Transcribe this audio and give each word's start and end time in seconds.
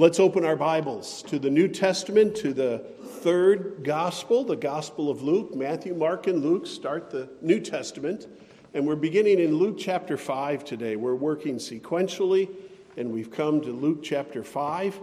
Let's 0.00 0.20
open 0.20 0.44
our 0.44 0.54
Bibles 0.54 1.24
to 1.24 1.40
the 1.40 1.50
New 1.50 1.66
Testament, 1.66 2.36
to 2.36 2.52
the 2.52 2.84
third 3.02 3.80
gospel, 3.82 4.44
the 4.44 4.54
Gospel 4.54 5.10
of 5.10 5.22
Luke. 5.22 5.56
Matthew, 5.56 5.92
Mark, 5.92 6.28
and 6.28 6.40
Luke 6.40 6.68
start 6.68 7.10
the 7.10 7.28
New 7.42 7.58
Testament. 7.58 8.28
And 8.74 8.86
we're 8.86 8.94
beginning 8.94 9.40
in 9.40 9.56
Luke 9.56 9.74
chapter 9.76 10.16
5 10.16 10.64
today. 10.64 10.94
We're 10.94 11.16
working 11.16 11.56
sequentially, 11.56 12.48
and 12.96 13.10
we've 13.10 13.32
come 13.32 13.60
to 13.62 13.72
Luke 13.72 14.04
chapter 14.04 14.44
5, 14.44 15.00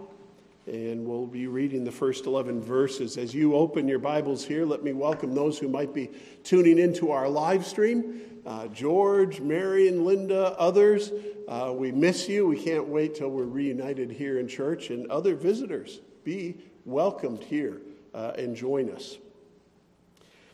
and 0.68 1.06
we'll 1.06 1.28
be 1.28 1.46
reading 1.48 1.84
the 1.84 1.92
first 1.92 2.26
11 2.26 2.62
verses. 2.62 3.18
As 3.18 3.36
you 3.36 3.56
open 3.56 3.88
your 3.88 4.00
Bibles 4.00 4.44
here, 4.44 4.66
let 4.66 4.84
me 4.84 4.94
welcome 4.94 5.36
those 5.36 5.60
who 5.60 5.68
might 5.68 5.94
be 5.94 6.10
tuning 6.44 6.80
into 6.80 7.12
our 7.12 7.30
live 7.30 7.66
stream. 7.66 8.22
Uh, 8.46 8.68
George, 8.68 9.42
Mary, 9.42 9.88
and 9.88 10.06
Linda, 10.06 10.56
others. 10.58 11.12
Uh, 11.48 11.72
we 11.76 11.92
miss 11.92 12.28
you. 12.28 12.48
We 12.48 12.62
can't 12.62 12.88
wait 12.88 13.16
till 13.16 13.30
we're 13.30 13.44
reunited 13.44 14.12
here 14.12 14.40
in 14.40 14.48
church. 14.48 14.90
And 14.90 15.10
other 15.12 15.36
visitors, 15.36 16.00
be 16.24 16.58
welcomed 16.84 17.44
here 17.44 17.82
uh, 18.14 18.32
and 18.36 18.56
join 18.56 18.90
us. 18.90 19.18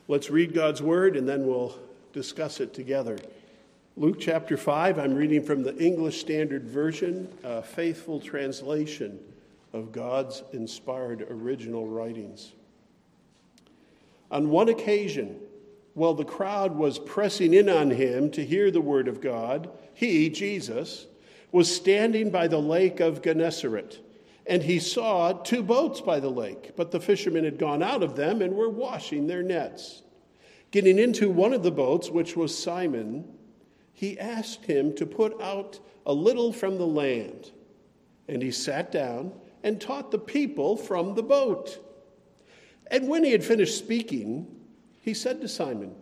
Let's 0.09 0.29
read 0.29 0.53
God's 0.53 0.81
word 0.81 1.15
and 1.15 1.27
then 1.27 1.47
we'll 1.47 1.77
discuss 2.11 2.59
it 2.59 2.73
together. 2.73 3.17
Luke 3.95 4.17
chapter 4.19 4.57
5, 4.57 4.99
I'm 4.99 5.13
reading 5.13 5.43
from 5.43 5.63
the 5.63 5.77
English 5.77 6.19
Standard 6.19 6.63
Version, 6.63 7.29
a 7.43 7.61
faithful 7.61 8.19
translation 8.19 9.19
of 9.73 9.91
God's 9.91 10.43
inspired 10.51 11.27
original 11.29 11.87
writings. 11.87 12.51
On 14.29 14.49
one 14.49 14.69
occasion, 14.69 15.39
while 15.93 16.13
the 16.13 16.25
crowd 16.25 16.75
was 16.75 16.99
pressing 16.99 17.53
in 17.53 17.69
on 17.69 17.91
him 17.91 18.31
to 18.31 18.45
hear 18.45 18.71
the 18.71 18.81
word 18.81 19.07
of 19.07 19.21
God, 19.21 19.69
he, 19.93 20.29
Jesus, 20.29 21.07
was 21.51 21.73
standing 21.73 22.29
by 22.29 22.47
the 22.47 22.61
lake 22.61 22.99
of 22.99 23.21
Gennesaret, 23.21 23.99
and 24.45 24.63
he 24.63 24.79
saw 24.79 25.33
two 25.33 25.61
boats 25.61 26.01
by 26.01 26.19
the 26.19 26.29
lake, 26.29 26.71
but 26.75 26.91
the 26.91 26.99
fishermen 26.99 27.43
had 27.43 27.57
gone 27.57 27.83
out 27.83 28.03
of 28.03 28.15
them 28.15 28.41
and 28.41 28.55
were 28.55 28.69
washing 28.69 29.27
their 29.27 29.43
nets. 29.43 30.01
Getting 30.71 30.97
into 30.97 31.29
one 31.29 31.53
of 31.53 31.63
the 31.63 31.71
boats, 31.71 32.09
which 32.09 32.37
was 32.37 32.57
Simon, 32.57 33.25
he 33.93 34.17
asked 34.17 34.65
him 34.65 34.95
to 34.95 35.05
put 35.05 35.39
out 35.41 35.79
a 36.05 36.13
little 36.13 36.53
from 36.53 36.77
the 36.77 36.87
land. 36.87 37.51
And 38.27 38.41
he 38.41 38.51
sat 38.51 38.91
down 38.91 39.33
and 39.63 39.79
taught 39.79 40.11
the 40.11 40.19
people 40.19 40.75
from 40.75 41.15
the 41.15 41.23
boat. 41.23 41.79
And 42.87 43.07
when 43.07 43.23
he 43.23 43.31
had 43.31 43.43
finished 43.43 43.77
speaking, 43.77 44.47
he 45.01 45.13
said 45.13 45.41
to 45.41 45.47
Simon, 45.47 45.95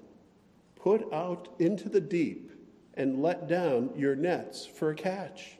Put 0.75 1.11
out 1.13 1.49
into 1.59 1.89
the 1.89 2.02
deep 2.02 2.52
and 2.93 3.21
let 3.21 3.47
down 3.47 3.91
your 3.95 4.15
nets 4.15 4.65
for 4.65 4.91
a 4.91 4.95
catch. 4.95 5.57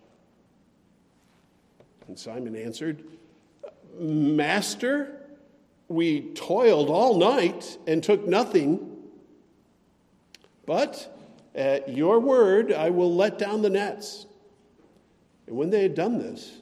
And 2.08 2.18
Simon 2.18 2.56
answered, 2.56 3.04
Master, 3.98 5.22
we 5.88 6.34
toiled 6.34 6.90
all 6.90 7.18
night 7.18 7.78
and 7.86 8.04
took 8.04 8.28
nothing. 8.28 8.98
But 10.66 11.16
at 11.54 11.90
your 11.90 12.20
word, 12.20 12.72
I 12.72 12.90
will 12.90 13.14
let 13.14 13.38
down 13.38 13.62
the 13.62 13.70
nets. 13.70 14.26
And 15.48 15.58
when 15.58 15.70
they 15.70 15.82
had 15.82 15.96
done 15.96 16.18
this, 16.18 16.62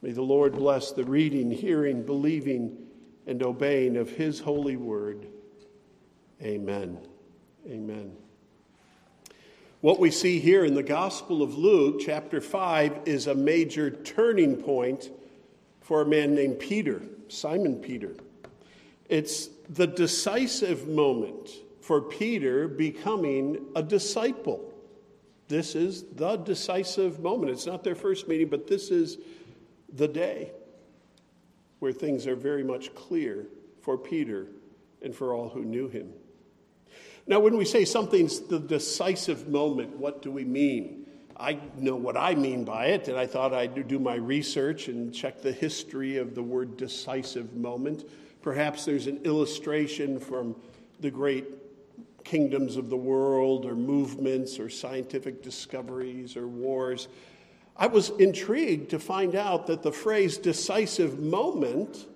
May 0.00 0.12
the 0.12 0.22
Lord 0.22 0.52
bless 0.52 0.92
the 0.92 1.04
reading, 1.04 1.50
hearing, 1.50 2.02
believing, 2.02 2.76
and 3.26 3.42
obeying 3.42 3.96
of 3.96 4.10
His 4.10 4.40
holy 4.40 4.76
word. 4.76 5.26
Amen. 6.40 6.98
Amen. 7.68 8.12
What 9.80 9.98
we 9.98 10.10
see 10.10 10.38
here 10.38 10.64
in 10.64 10.74
the 10.74 10.82
Gospel 10.82 11.42
of 11.42 11.56
Luke, 11.56 12.00
chapter 12.04 12.40
5, 12.40 13.00
is 13.06 13.26
a 13.26 13.34
major 13.34 13.90
turning 13.90 14.56
point 14.56 15.10
for 15.80 16.02
a 16.02 16.06
man 16.06 16.34
named 16.34 16.58
Peter, 16.58 17.02
Simon 17.28 17.76
Peter. 17.76 18.14
It's 19.08 19.48
the 19.68 19.86
decisive 19.86 20.86
moment 20.86 21.50
for 21.80 22.00
Peter 22.00 22.68
becoming 22.68 23.66
a 23.74 23.82
disciple. 23.82 24.72
This 25.48 25.74
is 25.74 26.04
the 26.14 26.36
decisive 26.36 27.20
moment. 27.20 27.52
It's 27.52 27.66
not 27.66 27.82
their 27.82 27.94
first 27.94 28.28
meeting, 28.28 28.48
but 28.48 28.66
this 28.66 28.90
is 28.90 29.16
the 29.94 30.08
day 30.08 30.52
where 31.78 31.92
things 31.92 32.26
are 32.26 32.36
very 32.36 32.64
much 32.64 32.94
clear 32.94 33.46
for 33.80 33.96
Peter 33.96 34.46
and 35.02 35.14
for 35.14 35.32
all 35.32 35.48
who 35.48 35.64
knew 35.64 35.88
him. 35.88 36.12
Now, 37.26 37.40
when 37.40 37.56
we 37.56 37.64
say 37.64 37.84
something's 37.84 38.40
the 38.40 38.58
decisive 38.58 39.48
moment, 39.48 39.96
what 39.96 40.22
do 40.22 40.30
we 40.30 40.44
mean? 40.44 41.06
I 41.36 41.58
know 41.76 41.94
what 41.94 42.16
I 42.16 42.34
mean 42.34 42.64
by 42.64 42.86
it, 42.86 43.06
and 43.08 43.16
I 43.16 43.26
thought 43.26 43.54
I'd 43.54 43.86
do 43.86 43.98
my 43.98 44.16
research 44.16 44.88
and 44.88 45.14
check 45.14 45.40
the 45.40 45.52
history 45.52 46.16
of 46.16 46.34
the 46.34 46.42
word 46.42 46.76
decisive 46.76 47.54
moment. 47.54 48.08
Perhaps 48.42 48.84
there's 48.84 49.06
an 49.06 49.20
illustration 49.24 50.18
from 50.18 50.56
the 51.00 51.10
great 51.10 51.44
kingdoms 52.24 52.76
of 52.76 52.90
the 52.90 52.96
world, 52.96 53.66
or 53.66 53.76
movements, 53.76 54.58
or 54.58 54.68
scientific 54.68 55.42
discoveries, 55.42 56.36
or 56.36 56.48
wars. 56.48 57.08
I 57.78 57.86
was 57.86 58.10
intrigued 58.10 58.90
to 58.90 58.98
find 58.98 59.36
out 59.36 59.68
that 59.68 59.82
the 59.82 59.92
phrase 59.92 60.36
decisive 60.36 61.20
moment 61.20 62.06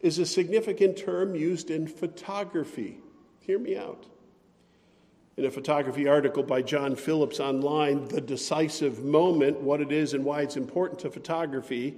is 0.00 0.18
a 0.18 0.26
significant 0.26 0.96
term 0.96 1.36
used 1.36 1.70
in 1.70 1.86
photography. 1.86 2.98
Hear 3.40 3.60
me 3.60 3.76
out. 3.76 4.06
In 5.36 5.44
a 5.44 5.50
photography 5.50 6.08
article 6.08 6.42
by 6.42 6.62
John 6.62 6.96
Phillips 6.96 7.38
online, 7.38 8.08
The 8.08 8.20
Decisive 8.20 9.04
Moment 9.04 9.60
What 9.60 9.80
It 9.80 9.92
Is 9.92 10.14
and 10.14 10.24
Why 10.24 10.40
It's 10.40 10.56
Important 10.56 10.98
to 11.00 11.10
Photography, 11.10 11.94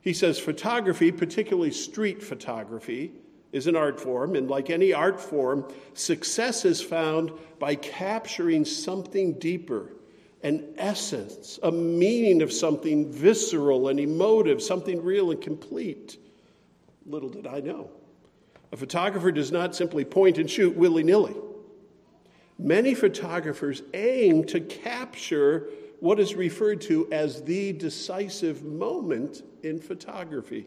he 0.00 0.12
says 0.12 0.38
photography, 0.38 1.12
particularly 1.12 1.70
street 1.70 2.22
photography, 2.22 3.12
is 3.52 3.66
an 3.66 3.76
art 3.76 4.00
form, 4.00 4.34
and 4.34 4.50
like 4.50 4.70
any 4.70 4.92
art 4.92 5.20
form, 5.20 5.70
success 5.94 6.64
is 6.64 6.80
found 6.80 7.30
by 7.60 7.74
capturing 7.76 8.64
something 8.64 9.34
deeper 9.34 9.90
an 10.42 10.74
essence, 10.76 11.58
a 11.62 11.70
meaning 11.70 12.42
of 12.42 12.52
something 12.52 13.10
visceral 13.12 13.88
and 13.88 14.00
emotive, 14.00 14.62
something 14.62 15.02
real 15.02 15.30
and 15.30 15.40
complete. 15.40 16.18
Little 17.06 17.28
did 17.28 17.46
I 17.46 17.60
know. 17.60 17.90
A 18.72 18.76
photographer 18.76 19.30
does 19.30 19.52
not 19.52 19.76
simply 19.76 20.04
point 20.04 20.38
and 20.38 20.50
shoot 20.50 20.76
willy 20.76 21.04
nilly. 21.04 21.36
Many 22.58 22.94
photographers 22.94 23.82
aim 23.94 24.44
to 24.44 24.60
capture 24.60 25.68
what 26.00 26.18
is 26.18 26.34
referred 26.34 26.80
to 26.82 27.08
as 27.12 27.42
the 27.42 27.72
decisive 27.72 28.64
moment 28.64 29.42
in 29.62 29.78
photography. 29.78 30.66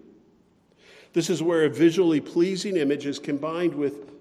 This 1.14 1.30
is 1.30 1.42
where 1.42 1.66
a 1.66 1.70
visually 1.70 2.22
pleasing 2.22 2.78
image 2.78 3.06
is 3.06 3.20
combined 3.20 3.74
with 3.74 4.12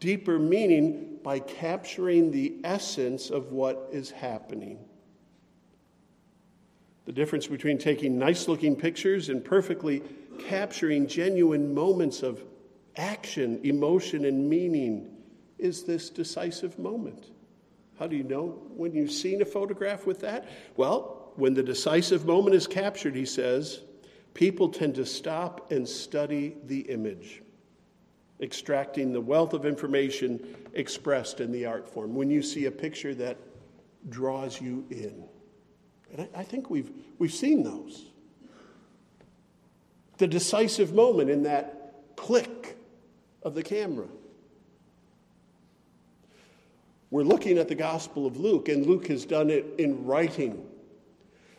deeper 0.00 0.38
meaning 0.38 1.18
by 1.22 1.38
capturing 1.40 2.30
the 2.30 2.54
essence 2.64 3.30
of 3.30 3.52
what 3.52 3.88
is 3.92 4.10
happening. 4.10 4.78
The 7.06 7.12
difference 7.12 7.46
between 7.46 7.78
taking 7.78 8.18
nice 8.18 8.48
looking 8.48 8.76
pictures 8.76 9.28
and 9.28 9.44
perfectly 9.44 10.02
capturing 10.48 11.06
genuine 11.06 11.72
moments 11.72 12.22
of 12.22 12.42
action, 12.96 13.60
emotion, 13.62 14.24
and 14.24 14.48
meaning 14.48 15.16
is 15.58 15.84
this 15.84 16.10
decisive 16.10 16.78
moment. 16.78 17.30
How 17.98 18.06
do 18.06 18.16
you 18.16 18.24
know 18.24 18.60
when 18.74 18.92
you've 18.92 19.12
seen 19.12 19.40
a 19.40 19.44
photograph 19.44 20.04
with 20.04 20.20
that? 20.20 20.48
Well, 20.76 21.32
when 21.36 21.54
the 21.54 21.62
decisive 21.62 22.26
moment 22.26 22.56
is 22.56 22.66
captured, 22.66 23.14
he 23.14 23.24
says, 23.24 23.82
people 24.34 24.68
tend 24.68 24.96
to 24.96 25.06
stop 25.06 25.70
and 25.70 25.88
study 25.88 26.56
the 26.64 26.80
image, 26.80 27.42
extracting 28.40 29.12
the 29.12 29.20
wealth 29.20 29.54
of 29.54 29.64
information 29.64 30.56
expressed 30.74 31.40
in 31.40 31.52
the 31.52 31.66
art 31.66 31.88
form. 31.88 32.14
When 32.14 32.30
you 32.30 32.42
see 32.42 32.66
a 32.66 32.70
picture 32.70 33.14
that 33.14 33.38
draws 34.08 34.60
you 34.60 34.84
in. 34.90 35.24
And 36.12 36.28
I, 36.34 36.40
I 36.40 36.44
think 36.44 36.70
we've, 36.70 36.90
we've 37.18 37.32
seen 37.32 37.62
those. 37.62 38.06
The 40.18 40.26
decisive 40.26 40.94
moment 40.94 41.30
in 41.30 41.42
that 41.42 41.94
click 42.16 42.76
of 43.42 43.54
the 43.54 43.62
camera. 43.62 44.06
We're 47.10 47.22
looking 47.22 47.58
at 47.58 47.68
the 47.68 47.74
Gospel 47.74 48.26
of 48.26 48.36
Luke, 48.36 48.68
and 48.68 48.84
Luke 48.84 49.06
has 49.08 49.24
done 49.24 49.50
it 49.50 49.64
in 49.78 50.04
writing. 50.04 50.66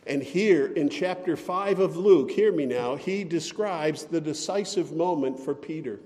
And 0.06 0.22
here 0.22 0.66
in 0.66 0.88
chapter 0.88 1.36
5 1.36 1.78
of 1.78 1.96
Luke, 1.96 2.30
hear 2.30 2.52
me 2.52 2.66
now, 2.66 2.96
he 2.96 3.24
describes 3.24 4.04
the 4.04 4.20
decisive 4.20 4.92
moment 4.92 5.38
for 5.38 5.54
Peter. 5.54 6.00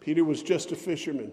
Peter 0.00 0.24
was 0.24 0.42
just 0.42 0.72
a 0.72 0.76
fisherman, 0.76 1.32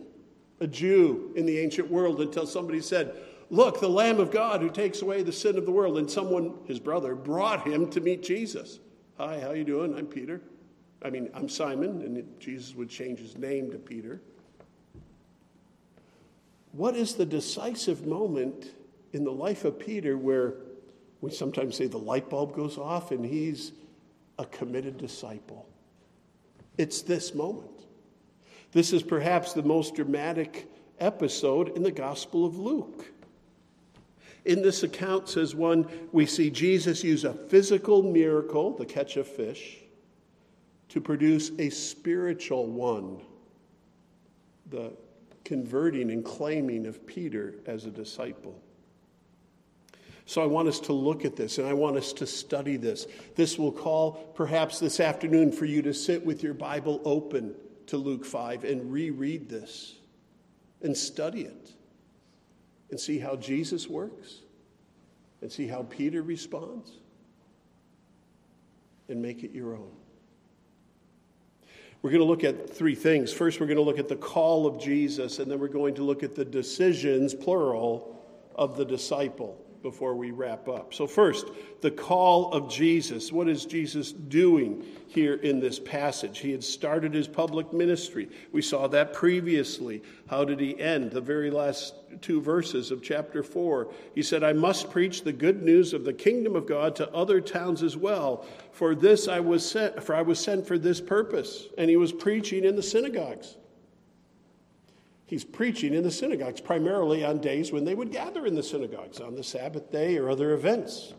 a 0.59 0.67
Jew 0.67 1.31
in 1.35 1.45
the 1.45 1.59
ancient 1.59 1.89
world, 1.89 2.19
until 2.19 2.45
somebody 2.45 2.81
said, 2.81 3.15
Look, 3.49 3.79
the 3.79 3.89
Lamb 3.89 4.19
of 4.19 4.31
God 4.31 4.61
who 4.61 4.69
takes 4.69 5.01
away 5.01 5.21
the 5.21 5.31
sin 5.31 5.57
of 5.57 5.65
the 5.65 5.71
world. 5.71 5.97
And 5.97 6.09
someone, 6.09 6.55
his 6.65 6.79
brother, 6.79 7.15
brought 7.15 7.67
him 7.67 7.89
to 7.91 8.01
meet 8.01 8.23
Jesus. 8.23 8.79
Hi, 9.17 9.39
how 9.39 9.51
you 9.51 9.63
doing? 9.63 9.95
I'm 9.95 10.07
Peter. 10.07 10.41
I 11.03 11.09
mean, 11.09 11.29
I'm 11.33 11.47
Simon, 11.47 12.01
and 12.01 12.39
Jesus 12.39 12.73
would 12.75 12.89
change 12.89 13.19
his 13.19 13.37
name 13.37 13.71
to 13.71 13.77
Peter. 13.77 14.21
What 16.71 16.95
is 16.95 17.15
the 17.15 17.25
decisive 17.25 18.05
moment 18.05 18.71
in 19.13 19.23
the 19.23 19.31
life 19.31 19.63
of 19.63 19.79
Peter 19.79 20.17
where 20.17 20.55
we 21.21 21.31
sometimes 21.31 21.77
say 21.77 21.87
the 21.87 21.97
light 21.97 22.29
bulb 22.29 22.55
goes 22.55 22.77
off 22.77 23.11
and 23.11 23.23
he's 23.23 23.71
a 24.39 24.45
committed 24.45 24.97
disciple? 24.97 25.69
It's 26.77 27.01
this 27.01 27.33
moment. 27.33 27.85
This 28.71 28.91
is 28.91 29.03
perhaps 29.03 29.53
the 29.53 29.63
most 29.63 29.95
dramatic 29.95 30.69
episode 30.99 31.77
in 31.77 31.83
the 31.83 31.91
Gospel 31.91 32.45
of 32.45 32.57
Luke. 32.57 33.05
In 34.45 34.61
this 34.61 34.83
account, 34.83 35.27
says 35.27 35.55
one, 35.55 35.87
we 36.11 36.25
see 36.27 36.51
Jesus 36.51 37.03
use 37.03 37.23
a 37.23 37.33
physical 37.33 38.03
miracle, 38.03 38.75
the 38.75 38.85
catch 38.85 39.17
of 39.17 39.27
fish, 39.27 39.77
to 40.89 41.01
produce 41.01 41.51
a 41.57 41.69
spiritual 41.71 42.67
one, 42.67 43.21
the 44.69 44.93
converting 45.43 46.11
and 46.11 46.23
claiming 46.23 46.85
of 46.85 47.05
Peter 47.07 47.55
as 47.65 47.85
a 47.85 47.89
disciple. 47.89 48.61
So 50.27 50.41
I 50.41 50.45
want 50.45 50.67
us 50.67 50.79
to 50.81 50.93
look 50.93 51.25
at 51.25 51.35
this 51.35 51.57
and 51.57 51.67
I 51.67 51.73
want 51.73 51.97
us 51.97 52.13
to 52.13 52.25
study 52.25 52.77
this. 52.77 53.07
This 53.35 53.59
will 53.59 53.71
call 53.71 54.13
perhaps 54.35 54.79
this 54.79 54.99
afternoon 54.99 55.51
for 55.51 55.65
you 55.65 55.81
to 55.83 55.93
sit 55.93 56.25
with 56.25 56.43
your 56.43 56.55
Bible 56.55 57.01
open 57.05 57.55
to 57.87 57.97
Luke 57.97 58.25
5 58.25 58.63
and 58.63 58.91
reread 58.91 59.49
this 59.49 59.95
and 60.81 60.97
study 60.97 61.41
it 61.41 61.74
and 62.89 62.99
see 62.99 63.19
how 63.19 63.35
Jesus 63.35 63.87
works 63.87 64.41
and 65.41 65.51
see 65.51 65.67
how 65.67 65.83
Peter 65.83 66.21
responds 66.21 66.91
and 69.09 69.21
make 69.21 69.43
it 69.43 69.51
your 69.51 69.73
own. 69.73 69.91
We're 72.01 72.11
going 72.11 72.21
to 72.21 72.27
look 72.27 72.43
at 72.43 72.69
three 72.69 72.95
things. 72.95 73.33
First, 73.33 73.59
we're 73.59 73.65
going 73.65 73.77
to 73.77 73.83
look 73.83 73.97
at 73.97 74.07
the 74.07 74.15
call 74.15 74.67
of 74.67 74.79
Jesus, 74.79 75.39
and 75.39 75.49
then 75.49 75.59
we're 75.59 75.67
going 75.67 75.95
to 75.95 76.03
look 76.03 76.21
at 76.21 76.35
the 76.35 76.45
decisions, 76.45 77.33
plural, 77.33 78.23
of 78.55 78.77
the 78.77 78.85
disciple 78.85 79.64
before 79.85 80.15
we 80.15 80.31
wrap 80.31 80.67
up. 80.67 80.95
So, 80.95 81.05
first, 81.05 81.45
the 81.81 81.91
call 81.91 82.51
of 82.51 82.71
Jesus. 82.71 83.31
What 83.31 83.47
is 83.47 83.65
Jesus 83.65 84.11
doing 84.11 84.83
here 85.07 85.35
in 85.35 85.59
this 85.59 85.77
passage? 85.77 86.39
He 86.39 86.51
had 86.51 86.63
started 86.63 87.13
his 87.13 87.27
public 87.27 87.71
ministry. 87.71 88.27
We 88.51 88.63
saw 88.63 88.87
that 88.87 89.13
previously. 89.13 90.01
How 90.27 90.43
did 90.43 90.59
he 90.59 90.79
end? 90.79 91.11
The 91.11 91.21
very 91.21 91.51
last 91.51 91.93
two 92.19 92.41
verses 92.41 92.89
of 92.89 93.03
chapter 93.03 93.43
4. 93.43 93.91
He 94.15 94.23
said, 94.23 94.43
I 94.43 94.53
must 94.53 94.89
preach 94.89 95.23
the 95.23 95.31
good 95.31 95.61
news 95.61 95.93
of 95.93 96.03
the 96.03 96.13
kingdom 96.13 96.55
of 96.55 96.65
God 96.65 96.95
to 96.95 97.13
other 97.13 97.39
towns 97.39 97.83
as 97.83 97.95
well. 97.95 98.43
For 98.71 98.95
this 98.95 99.27
I 99.27 99.39
was 99.39 99.69
sent, 99.69 100.03
for 100.03 100.15
I 100.15 100.23
was 100.23 100.39
sent 100.39 100.65
for 100.65 100.79
this 100.79 100.99
purpose. 100.99 101.67
And 101.77 101.91
he 101.91 101.97
was 101.97 102.11
preaching 102.11 102.63
in 102.65 102.75
the 102.75 102.81
synagogues. 102.81 103.55
He's 105.27 105.43
preaching 105.43 105.93
in 105.93 106.03
the 106.03 106.11
synagogues, 106.11 106.61
primarily 106.61 107.25
on 107.25 107.39
days 107.39 107.71
when 107.71 107.83
they 107.83 107.95
would 107.95 108.11
gather 108.11 108.45
in 108.45 108.53
the 108.53 108.61
synagogues, 108.61 109.19
on 109.19 109.35
the 109.35 109.43
Sabbath 109.43 109.91
day 109.91 110.17
or 110.17 110.29
other 110.29 110.53
events. 110.53 111.13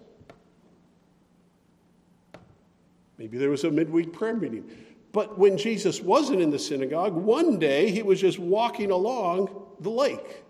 Maybe 3.19 3.39
there 3.39 3.51
was 3.51 3.65
a 3.65 3.71
midweek 3.71 4.13
prayer 4.13 4.37
meeting. 4.37 4.71
But 5.13 5.39
when 5.39 5.57
Jesus 5.57 6.01
wasn't 6.01 6.41
in 6.41 6.51
the 6.51 6.59
synagogue, 6.59 7.15
one 7.15 7.59
day 7.59 7.91
he 7.91 8.03
was 8.03 8.21
just 8.21 8.39
walking 8.39 8.91
along 8.91 9.49
the 9.81 9.91
lake, 9.91 10.45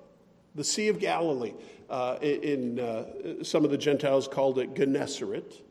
the 0.54 0.64
Sea 0.64 0.88
of 0.88 0.98
Galilee. 0.98 1.54
Uh, 1.88 2.18
in 2.20 2.80
uh, 2.80 3.44
some 3.44 3.64
of 3.64 3.70
the 3.70 3.78
Gentiles 3.78 4.26
called 4.26 4.58
it 4.58 4.74
Gennesaret. 4.74 5.62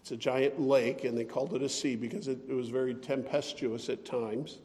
It's 0.00 0.10
a 0.10 0.16
giant 0.16 0.60
lake, 0.60 1.04
and 1.04 1.16
they 1.16 1.24
called 1.24 1.54
it 1.54 1.62
a 1.62 1.68
sea 1.68 1.94
because 1.94 2.26
it, 2.26 2.40
it 2.48 2.52
was 2.52 2.68
very 2.68 2.94
tempestuous 2.94 3.88
at 3.88 4.04
times. 4.04 4.58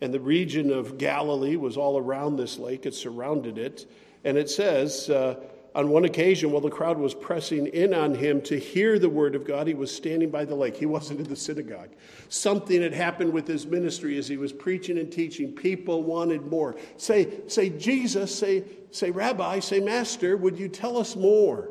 And 0.00 0.14
the 0.14 0.20
region 0.20 0.70
of 0.70 0.98
Galilee 0.98 1.56
was 1.56 1.76
all 1.76 1.98
around 1.98 2.36
this 2.36 2.58
lake, 2.58 2.86
it 2.86 2.94
surrounded 2.94 3.58
it. 3.58 3.90
And 4.24 4.36
it 4.36 4.50
says, 4.50 5.08
uh, 5.10 5.36
on 5.74 5.88
one 5.88 6.04
occasion, 6.04 6.50
while 6.50 6.60
the 6.60 6.70
crowd 6.70 6.98
was 6.98 7.14
pressing 7.14 7.68
in 7.68 7.94
on 7.94 8.14
him 8.14 8.42
to 8.42 8.58
hear 8.58 8.98
the 8.98 9.08
word 9.08 9.34
of 9.34 9.46
God, 9.46 9.66
he 9.68 9.74
was 9.74 9.94
standing 9.94 10.30
by 10.30 10.44
the 10.44 10.54
lake. 10.54 10.76
He 10.76 10.86
wasn't 10.86 11.20
in 11.20 11.28
the 11.28 11.36
synagogue. 11.36 11.90
Something 12.28 12.82
had 12.82 12.92
happened 12.92 13.32
with 13.32 13.46
his 13.46 13.66
ministry 13.66 14.18
as 14.18 14.26
he 14.26 14.36
was 14.36 14.52
preaching 14.52 14.98
and 14.98 15.12
teaching. 15.12 15.52
People 15.52 16.02
wanted 16.02 16.46
more. 16.46 16.76
Say, 16.96 17.42
say 17.46 17.70
Jesus, 17.70 18.36
say, 18.36 18.64
say, 18.90 19.10
Rabbi, 19.10 19.60
say, 19.60 19.80
Master, 19.80 20.36
would 20.36 20.58
you 20.58 20.68
tell 20.68 20.98
us 20.98 21.14
more? 21.14 21.70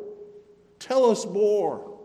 Tell 0.79 1.11
us 1.11 1.25
more. 1.25 1.99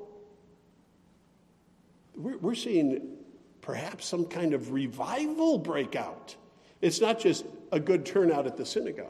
We're, 2.17 2.39
we're 2.39 2.55
seeing 2.57 3.19
perhaps 3.65 4.05
some 4.05 4.27
kind 4.27 4.53
of 4.53 4.73
revival 4.73 5.57
break 5.57 5.97
out. 5.97 6.37
It's 6.83 7.01
not 7.01 7.19
just 7.19 7.47
a 7.73 7.81
good 7.81 8.05
turnout 8.05 8.47
at 8.47 8.59
the 8.59 8.67
synagogue. 8.67 9.09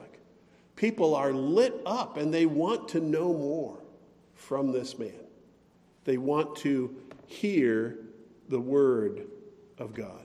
People 0.76 1.16
are 1.16 1.32
lit 1.32 1.74
up 1.84 2.18
and 2.18 2.32
they 2.32 2.46
want 2.46 2.86
to 2.90 3.00
know 3.00 3.32
more 3.32 3.76
from 4.36 4.70
this 4.70 4.96
man. 4.96 5.10
They 6.04 6.18
want 6.18 6.54
to 6.58 6.94
hear 7.26 7.98
the 8.48 8.60
word 8.60 9.26
of 9.78 9.92
God. 9.92 10.24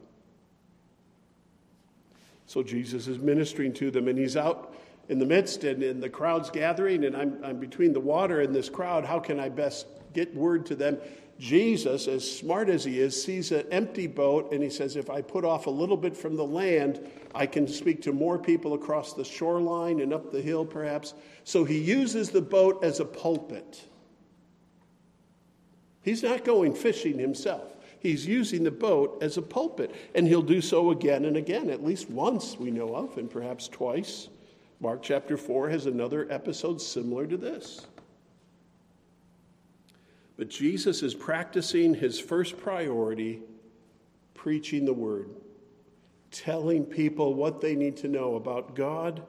So 2.46 2.62
Jesus 2.62 3.08
is 3.08 3.18
ministering 3.18 3.74
to 3.74 3.90
them 3.90 4.08
and 4.08 4.20
he's 4.20 4.38
out 4.38 4.76
in 5.08 5.18
the 5.18 5.26
midst 5.26 5.64
and, 5.64 5.82
and 5.82 6.04
the 6.04 6.10
crowd's 6.10 6.52
gathering 6.52 7.04
and 7.04 7.18
I'm, 7.18 7.44
I'm 7.44 7.60
between 7.60 7.94
the 7.94 8.00
water 8.00 8.42
and 8.42 8.54
this 8.54 8.70
crowd. 8.70 9.06
How 9.06 9.20
can 9.20 9.40
I 9.40 9.50
best 9.50 9.88
get 10.14 10.36
word 10.36 10.68
to 10.68 10.76
them? 10.76 11.00
Jesus, 11.40 12.10
as 12.10 12.30
smart 12.30 12.68
as 12.68 12.84
he 12.84 13.00
is, 13.00 13.24
sees 13.24 13.54
an 13.54 13.66
empty 13.72 14.08
boat 14.08 14.52
and 14.52 14.62
he 14.62 14.70
says, 14.70 14.98
If 14.98 15.10
I 15.10 15.22
put 15.22 15.46
off 15.46 15.68
a 15.68 15.72
little 15.72 15.96
bit 15.96 16.16
from 16.16 16.36
the 16.36 16.46
land, 16.46 17.00
I 17.34 17.46
can 17.46 17.66
speak 17.66 18.02
to 18.04 18.12
more 18.12 18.38
people 18.38 18.74
across 18.74 19.14
the 19.14 19.24
shoreline 19.24 20.02
and 20.02 20.14
up 20.14 20.34
the 20.34 20.42
hill, 20.42 20.66
perhaps. 20.66 21.14
So 21.46 21.64
he 21.64 21.78
uses 21.78 22.30
the 22.30 22.42
boat 22.42 22.84
as 22.84 23.00
a 23.00 23.06
pulpit. 23.06 23.86
He's 26.02 26.24
not 26.24 26.44
going 26.44 26.74
fishing 26.74 27.18
himself. 27.18 27.74
He's 28.02 28.26
using 28.26 28.64
the 28.64 28.72
boat 28.72 29.20
as 29.22 29.38
a 29.38 29.42
pulpit, 29.42 29.96
and 30.16 30.28
he'll 30.28 30.42
do 30.42 30.60
so 30.60 30.92
again 30.92 31.24
and 31.26 31.38
again, 31.38 31.70
at 31.70 31.84
least 31.84 32.10
once 32.10 32.58
we 32.58 32.70
know 32.70 32.96
of, 32.96 33.18
and 33.18 33.30
perhaps 33.30 33.68
twice. 33.70 34.28
Mark 34.82 35.02
chapter 35.04 35.38
4 35.38 35.70
has 35.70 35.86
another 35.86 36.28
episode 36.30 36.82
similar 36.82 37.28
to 37.28 37.38
this. 37.38 37.86
But 40.40 40.48
Jesus 40.50 41.04
is 41.04 41.14
practicing 41.14 41.94
his 41.94 42.18
first 42.18 42.58
priority 42.58 43.42
preaching 44.34 44.86
the 44.86 44.94
word, 44.94 45.32
telling 46.32 46.86
people 46.86 47.34
what 47.34 47.60
they 47.60 47.76
need 47.76 47.98
to 47.98 48.08
know 48.08 48.36
about 48.36 48.74
God 48.74 49.22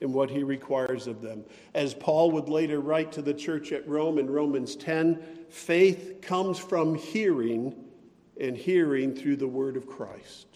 and 0.00 0.12
what 0.12 0.28
he 0.28 0.42
requires 0.42 1.06
of 1.06 1.22
them. 1.22 1.44
As 1.72 1.94
Paul 1.94 2.32
would 2.32 2.48
later 2.48 2.80
write 2.80 3.12
to 3.12 3.22
the 3.22 3.32
church 3.32 3.70
at 3.70 3.86
Rome 3.86 4.18
in 4.18 4.28
Romans 4.28 4.74
10, 4.74 5.22
faith 5.50 6.18
comes 6.20 6.58
from 6.58 6.96
hearing, 6.96 7.72
and 8.40 8.56
hearing 8.56 9.14
through 9.14 9.36
the 9.36 9.46
word 9.46 9.76
of 9.76 9.86
Christ. 9.86 10.48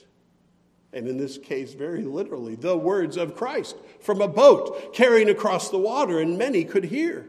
And 0.93 1.07
in 1.07 1.19
this 1.19 1.39
case, 1.39 1.73
very 1.73 2.03
literally, 2.03 2.57
the 2.57 2.77
words 2.77 3.17
of 3.17 3.37
Christ 3.37 3.77
from 4.01 4.21
a 4.21 4.29
boat 4.29 4.93
carrying 4.93 5.29
across 5.29 5.71
the 5.71 5.79
water, 5.79 6.19
and 6.19 6.37
many 6.37 6.65
could 6.65 6.85
hear. 6.85 7.29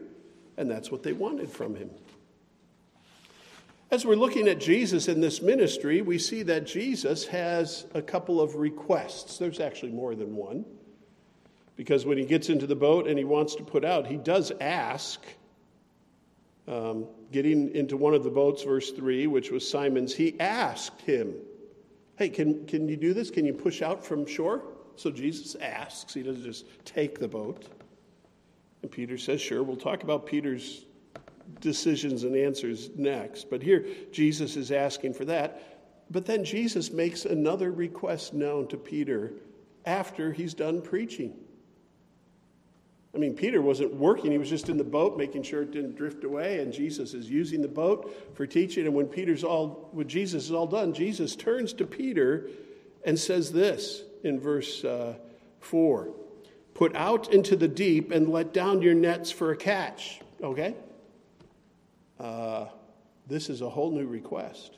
And 0.56 0.68
that's 0.68 0.90
what 0.90 1.04
they 1.04 1.12
wanted 1.12 1.48
from 1.48 1.76
him. 1.76 1.90
As 3.92 4.06
we're 4.06 4.16
looking 4.16 4.48
at 4.48 4.58
Jesus 4.58 5.06
in 5.06 5.20
this 5.20 5.42
ministry, 5.42 6.00
we 6.00 6.16
see 6.18 6.42
that 6.44 6.66
Jesus 6.66 7.26
has 7.26 7.84
a 7.92 8.00
couple 8.00 8.40
of 8.40 8.54
requests. 8.54 9.36
There's 9.36 9.60
actually 9.60 9.92
more 9.92 10.14
than 10.14 10.34
one. 10.34 10.64
Because 11.76 12.06
when 12.06 12.16
he 12.16 12.24
gets 12.24 12.48
into 12.48 12.66
the 12.66 12.74
boat 12.74 13.06
and 13.06 13.18
he 13.18 13.24
wants 13.24 13.54
to 13.56 13.62
put 13.62 13.84
out, 13.84 14.06
he 14.06 14.16
does 14.16 14.50
ask 14.62 15.22
um, 16.66 17.04
getting 17.32 17.70
into 17.74 17.98
one 17.98 18.14
of 18.14 18.24
the 18.24 18.30
boats, 18.30 18.62
verse 18.62 18.92
3, 18.92 19.26
which 19.26 19.50
was 19.50 19.68
Simon's, 19.68 20.14
he 20.14 20.40
asked 20.40 21.02
him, 21.02 21.34
Hey, 22.16 22.30
can, 22.30 22.64
can 22.64 22.88
you 22.88 22.96
do 22.96 23.12
this? 23.12 23.30
Can 23.30 23.44
you 23.44 23.52
push 23.52 23.82
out 23.82 24.02
from 24.02 24.24
shore? 24.24 24.62
So 24.96 25.10
Jesus 25.10 25.54
asks. 25.56 26.14
He 26.14 26.22
doesn't 26.22 26.44
just 26.44 26.64
take 26.86 27.18
the 27.18 27.28
boat. 27.28 27.66
And 28.80 28.90
Peter 28.90 29.18
says, 29.18 29.42
Sure. 29.42 29.62
We'll 29.62 29.76
talk 29.76 30.02
about 30.02 30.24
Peter's 30.24 30.86
decisions 31.60 32.24
and 32.24 32.36
answers 32.36 32.90
next. 32.96 33.50
But 33.50 33.62
here, 33.62 33.86
Jesus 34.10 34.56
is 34.56 34.70
asking 34.70 35.14
for 35.14 35.24
that. 35.26 35.62
But 36.10 36.26
then 36.26 36.44
Jesus 36.44 36.92
makes 36.92 37.24
another 37.24 37.70
request 37.70 38.34
known 38.34 38.68
to 38.68 38.76
Peter 38.76 39.32
after 39.86 40.32
he's 40.32 40.54
done 40.54 40.82
preaching. 40.82 41.34
I 43.14 43.18
mean, 43.18 43.34
Peter 43.34 43.60
wasn't 43.60 43.94
working, 43.94 44.32
he 44.32 44.38
was 44.38 44.48
just 44.48 44.70
in 44.70 44.78
the 44.78 44.84
boat 44.84 45.18
making 45.18 45.42
sure 45.42 45.62
it 45.62 45.70
didn't 45.70 45.96
drift 45.96 46.24
away, 46.24 46.60
and 46.60 46.72
Jesus 46.72 47.12
is 47.12 47.28
using 47.28 47.60
the 47.60 47.68
boat 47.68 48.34
for 48.34 48.46
teaching. 48.46 48.86
And 48.86 48.94
when 48.94 49.06
Peter's 49.06 49.44
all 49.44 49.90
when 49.92 50.08
Jesus 50.08 50.44
is 50.44 50.52
all 50.52 50.66
done, 50.66 50.94
Jesus 50.94 51.36
turns 51.36 51.74
to 51.74 51.86
Peter 51.86 52.48
and 53.04 53.18
says 53.18 53.52
this 53.52 54.02
in 54.24 54.40
verse 54.40 54.84
uh, 54.84 55.14
4 55.60 56.08
Put 56.74 56.96
out 56.96 57.32
into 57.32 57.54
the 57.54 57.68
deep 57.68 58.10
and 58.10 58.28
let 58.30 58.54
down 58.54 58.80
your 58.80 58.94
nets 58.94 59.30
for 59.30 59.52
a 59.52 59.56
catch. 59.56 60.20
Okay? 60.42 60.74
Uh, 62.22 62.66
this 63.26 63.50
is 63.50 63.62
a 63.62 63.68
whole 63.68 63.90
new 63.90 64.06
request. 64.06 64.76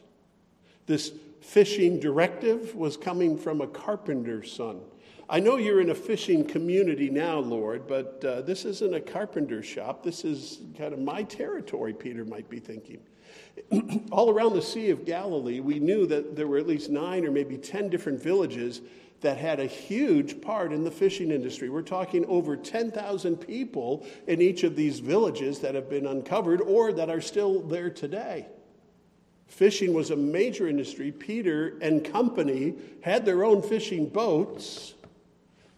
This 0.86 1.12
fishing 1.42 2.00
directive 2.00 2.74
was 2.74 2.96
coming 2.96 3.36
from 3.36 3.60
a 3.60 3.66
carpenter's 3.66 4.50
son. 4.50 4.80
I 5.28 5.40
know 5.40 5.56
you're 5.56 5.80
in 5.80 5.90
a 5.90 5.94
fishing 5.94 6.44
community 6.44 7.10
now, 7.10 7.38
Lord, 7.38 7.86
but 7.86 8.24
uh, 8.24 8.42
this 8.42 8.64
isn't 8.64 8.94
a 8.94 9.00
carpenter 9.00 9.62
shop. 9.62 10.02
This 10.02 10.24
is 10.24 10.60
kind 10.76 10.92
of 10.92 11.00
my 11.00 11.22
territory, 11.22 11.92
Peter 11.92 12.24
might 12.24 12.48
be 12.48 12.60
thinking. 12.60 13.00
All 14.10 14.30
around 14.30 14.54
the 14.54 14.62
Sea 14.62 14.90
of 14.90 15.04
Galilee, 15.04 15.60
we 15.60 15.78
knew 15.78 16.06
that 16.06 16.36
there 16.36 16.46
were 16.46 16.58
at 16.58 16.66
least 16.66 16.90
nine 16.90 17.24
or 17.24 17.30
maybe 17.30 17.56
ten 17.56 17.88
different 17.88 18.22
villages 18.22 18.80
that 19.20 19.38
had 19.38 19.60
a 19.60 19.66
huge 19.66 20.40
part 20.42 20.72
in 20.72 20.84
the 20.84 20.90
fishing 20.90 21.30
industry. 21.30 21.68
We're 21.68 21.82
talking 21.82 22.26
over 22.26 22.56
10,000 22.56 23.36
people 23.36 24.06
in 24.26 24.42
each 24.42 24.64
of 24.64 24.76
these 24.76 25.00
villages 25.00 25.60
that 25.60 25.74
have 25.74 25.88
been 25.88 26.06
uncovered 26.06 26.60
or 26.60 26.92
that 26.92 27.08
are 27.08 27.20
still 27.20 27.60
there 27.60 27.90
today. 27.90 28.46
Fishing 29.46 29.94
was 29.94 30.10
a 30.10 30.16
major 30.16 30.68
industry. 30.68 31.12
Peter 31.12 31.78
and 31.80 32.04
company 32.04 32.74
had 33.02 33.24
their 33.24 33.44
own 33.44 33.62
fishing 33.62 34.08
boats. 34.08 34.94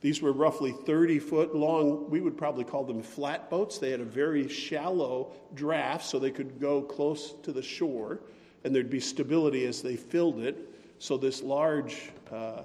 These 0.01 0.23
were 0.23 0.33
roughly 0.33 0.73
30 0.73 1.19
foot 1.19 1.55
long, 1.55 2.09
we 2.11 2.21
would 2.21 2.37
probably 2.37 2.65
call 2.65 2.85
them 2.85 3.03
flat 3.03 3.51
boats. 3.51 3.79
They 3.79 3.91
had 3.91 4.01
a 4.01 4.05
very 4.05 4.49
shallow 4.49 5.33
draft 5.55 6.07
so 6.07 6.19
they 6.19 6.31
could 6.31 6.61
go 6.61 6.83
close 6.83 7.35
to 7.43 7.53
the 7.53 7.63
shore 7.63 8.21
and 8.65 8.75
there'd 8.75 8.91
be 8.91 9.01
stability 9.01 9.65
as 9.67 9.83
they 9.83 9.97
filled 9.97 10.41
it. 10.41 10.73
So 10.99 11.17
this 11.17 11.43
large 11.43 12.11
uh, 12.33 12.63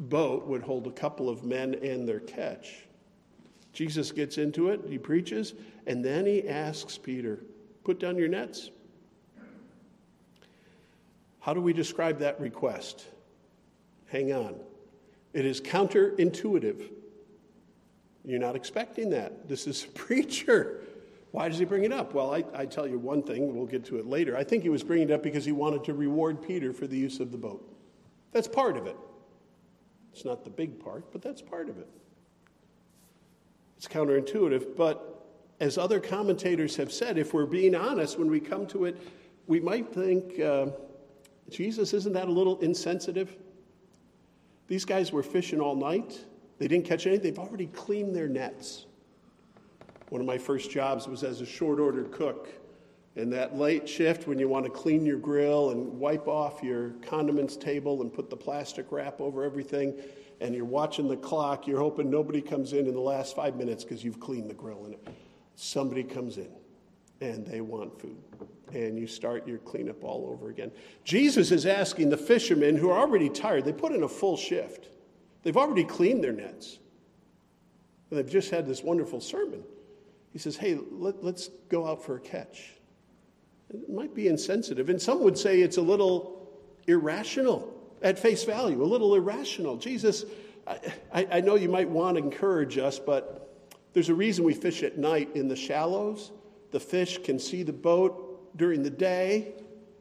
boat 0.00 0.46
would 0.46 0.62
hold 0.62 0.86
a 0.86 0.92
couple 0.92 1.28
of 1.28 1.44
men 1.44 1.74
and 1.82 2.08
their 2.08 2.20
catch. 2.20 2.84
Jesus 3.72 4.10
gets 4.10 4.38
into 4.38 4.70
it, 4.70 4.80
he 4.88 4.98
preaches, 4.98 5.54
and 5.86 6.04
then 6.04 6.26
he 6.26 6.48
asks 6.48 6.98
Peter, 6.98 7.40
Put 7.84 8.00
down 8.00 8.16
your 8.16 8.28
nets. 8.28 8.70
How 11.40 11.54
do 11.54 11.60
we 11.60 11.72
describe 11.72 12.18
that 12.18 12.38
request? 12.40 13.06
Hang 14.08 14.32
on. 14.32 14.56
It 15.32 15.46
is 15.46 15.60
counterintuitive. 15.60 16.90
You're 18.24 18.40
not 18.40 18.56
expecting 18.56 19.10
that. 19.10 19.48
This 19.48 19.66
is 19.66 19.84
a 19.84 19.88
preacher. 19.98 20.80
Why 21.30 21.48
does 21.48 21.58
he 21.58 21.64
bring 21.64 21.84
it 21.84 21.92
up? 21.92 22.12
Well, 22.12 22.34
I, 22.34 22.44
I, 22.54 22.66
tell 22.66 22.86
you 22.88 22.98
one 22.98 23.22
thing, 23.22 23.54
we'll 23.54 23.66
get 23.66 23.84
to 23.86 23.98
it 23.98 24.06
later. 24.06 24.36
I 24.36 24.42
think 24.42 24.64
he 24.64 24.68
was 24.68 24.82
bringing 24.82 25.10
it 25.10 25.12
up 25.12 25.22
because 25.22 25.44
he 25.44 25.52
wanted 25.52 25.84
to 25.84 25.94
reward 25.94 26.42
Peter 26.42 26.72
for 26.72 26.88
the 26.88 26.98
use 26.98 27.20
of 27.20 27.30
the 27.30 27.38
boat. 27.38 27.64
That's 28.32 28.48
part 28.48 28.76
of 28.76 28.86
it. 28.86 28.96
It's 30.12 30.24
not 30.24 30.44
the 30.44 30.50
big 30.50 30.78
part, 30.82 31.10
but 31.12 31.22
that's 31.22 31.42
part 31.42 31.68
of 31.68 31.78
it. 31.78 31.88
It's 33.76 33.88
counterintuitive, 33.88 34.76
but 34.76 35.24
as 35.60 35.78
other 35.78 36.00
commentators 36.00 36.76
have 36.76 36.92
said, 36.92 37.18
if 37.18 37.32
we're 37.32 37.46
being 37.46 37.74
honest, 37.74 38.18
when 38.18 38.30
we 38.30 38.40
come 38.40 38.66
to 38.68 38.86
it, 38.86 38.96
we 39.46 39.60
might 39.60 39.92
think, 39.92 40.38
uh, 40.40 40.66
Jesus, 41.50 41.94
isn't 41.94 42.12
that 42.12 42.28
a 42.28 42.30
little 42.30 42.58
insensitive? 42.60 43.36
These 44.68 44.84
guys 44.84 45.12
were 45.12 45.22
fishing 45.22 45.60
all 45.60 45.74
night. 45.74 46.24
They 46.58 46.68
didn't 46.68 46.86
catch 46.86 47.06
anything. 47.06 47.24
They've 47.24 47.38
already 47.38 47.66
cleaned 47.66 48.14
their 48.14 48.28
nets. 48.28 48.86
One 50.10 50.20
of 50.20 50.26
my 50.26 50.38
first 50.38 50.70
jobs 50.70 51.08
was 51.08 51.24
as 51.24 51.40
a 51.40 51.46
short 51.46 51.80
order 51.80 52.04
cook. 52.04 52.48
And 53.16 53.32
that 53.32 53.56
late 53.56 53.88
shift 53.88 54.28
when 54.28 54.38
you 54.38 54.48
want 54.48 54.64
to 54.66 54.70
clean 54.70 55.04
your 55.04 55.18
grill 55.18 55.70
and 55.70 55.98
wipe 55.98 56.28
off 56.28 56.62
your 56.62 56.90
condiments 57.02 57.56
table 57.56 58.02
and 58.02 58.12
put 58.12 58.30
the 58.30 58.36
plastic 58.36 58.92
wrap 58.92 59.20
over 59.20 59.42
everything, 59.42 59.94
and 60.40 60.54
you're 60.54 60.64
watching 60.64 61.08
the 61.08 61.16
clock, 61.16 61.66
you're 61.66 61.80
hoping 61.80 62.08
nobody 62.08 62.40
comes 62.40 62.72
in 62.72 62.86
in 62.86 62.94
the 62.94 63.00
last 63.00 63.36
five 63.36 63.56
minutes 63.56 63.84
because 63.84 64.02
you've 64.02 64.20
cleaned 64.20 64.48
the 64.48 64.54
grill. 64.54 64.84
And 64.84 64.96
somebody 65.56 66.02
comes 66.02 66.38
in 66.38 66.50
and 67.20 67.46
they 67.46 67.60
want 67.60 68.00
food. 68.00 68.16
And 68.72 68.98
you 68.98 69.06
start 69.06 69.46
your 69.46 69.58
cleanup 69.58 70.04
all 70.04 70.30
over 70.32 70.48
again. 70.48 70.70
Jesus 71.04 71.50
is 71.50 71.66
asking 71.66 72.08
the 72.08 72.16
fishermen 72.16 72.76
who 72.76 72.90
are 72.90 72.98
already 72.98 73.28
tired, 73.28 73.64
they 73.64 73.72
put 73.72 73.92
in 73.92 74.04
a 74.04 74.08
full 74.08 74.36
shift. 74.36 74.88
They've 75.42 75.56
already 75.56 75.84
cleaned 75.84 76.22
their 76.22 76.32
nets. 76.32 76.78
And 78.10 78.18
they've 78.18 78.30
just 78.30 78.50
had 78.50 78.66
this 78.66 78.82
wonderful 78.82 79.20
sermon. 79.20 79.62
He 80.32 80.38
says, 80.38 80.56
Hey, 80.56 80.78
let, 80.90 81.16
us 81.24 81.50
go 81.68 81.86
out 81.86 82.04
for 82.04 82.16
a 82.16 82.20
catch. 82.20 82.74
It 83.72 83.88
might 83.90 84.14
be 84.14 84.28
insensitive. 84.28 84.88
And 84.88 85.00
some 85.00 85.22
would 85.22 85.38
say 85.38 85.60
it's 85.60 85.76
a 85.76 85.82
little 85.82 86.48
irrational 86.86 87.72
at 88.02 88.18
face 88.18 88.44
value, 88.44 88.82
a 88.82 88.84
little 88.84 89.14
irrational. 89.14 89.76
Jesus, 89.76 90.24
I, 90.66 91.26
I 91.30 91.40
know 91.40 91.54
you 91.54 91.68
might 91.68 91.88
want 91.88 92.16
to 92.16 92.22
encourage 92.22 92.78
us, 92.78 92.98
but 92.98 93.66
there's 93.92 94.08
a 94.08 94.14
reason 94.14 94.44
we 94.44 94.54
fish 94.54 94.82
at 94.82 94.98
night 94.98 95.30
in 95.34 95.48
the 95.48 95.56
shallows. 95.56 96.32
The 96.70 96.80
fish 96.80 97.18
can 97.22 97.38
see 97.38 97.62
the 97.62 97.72
boat 97.72 98.56
during 98.56 98.82
the 98.82 98.90
day. 98.90 99.54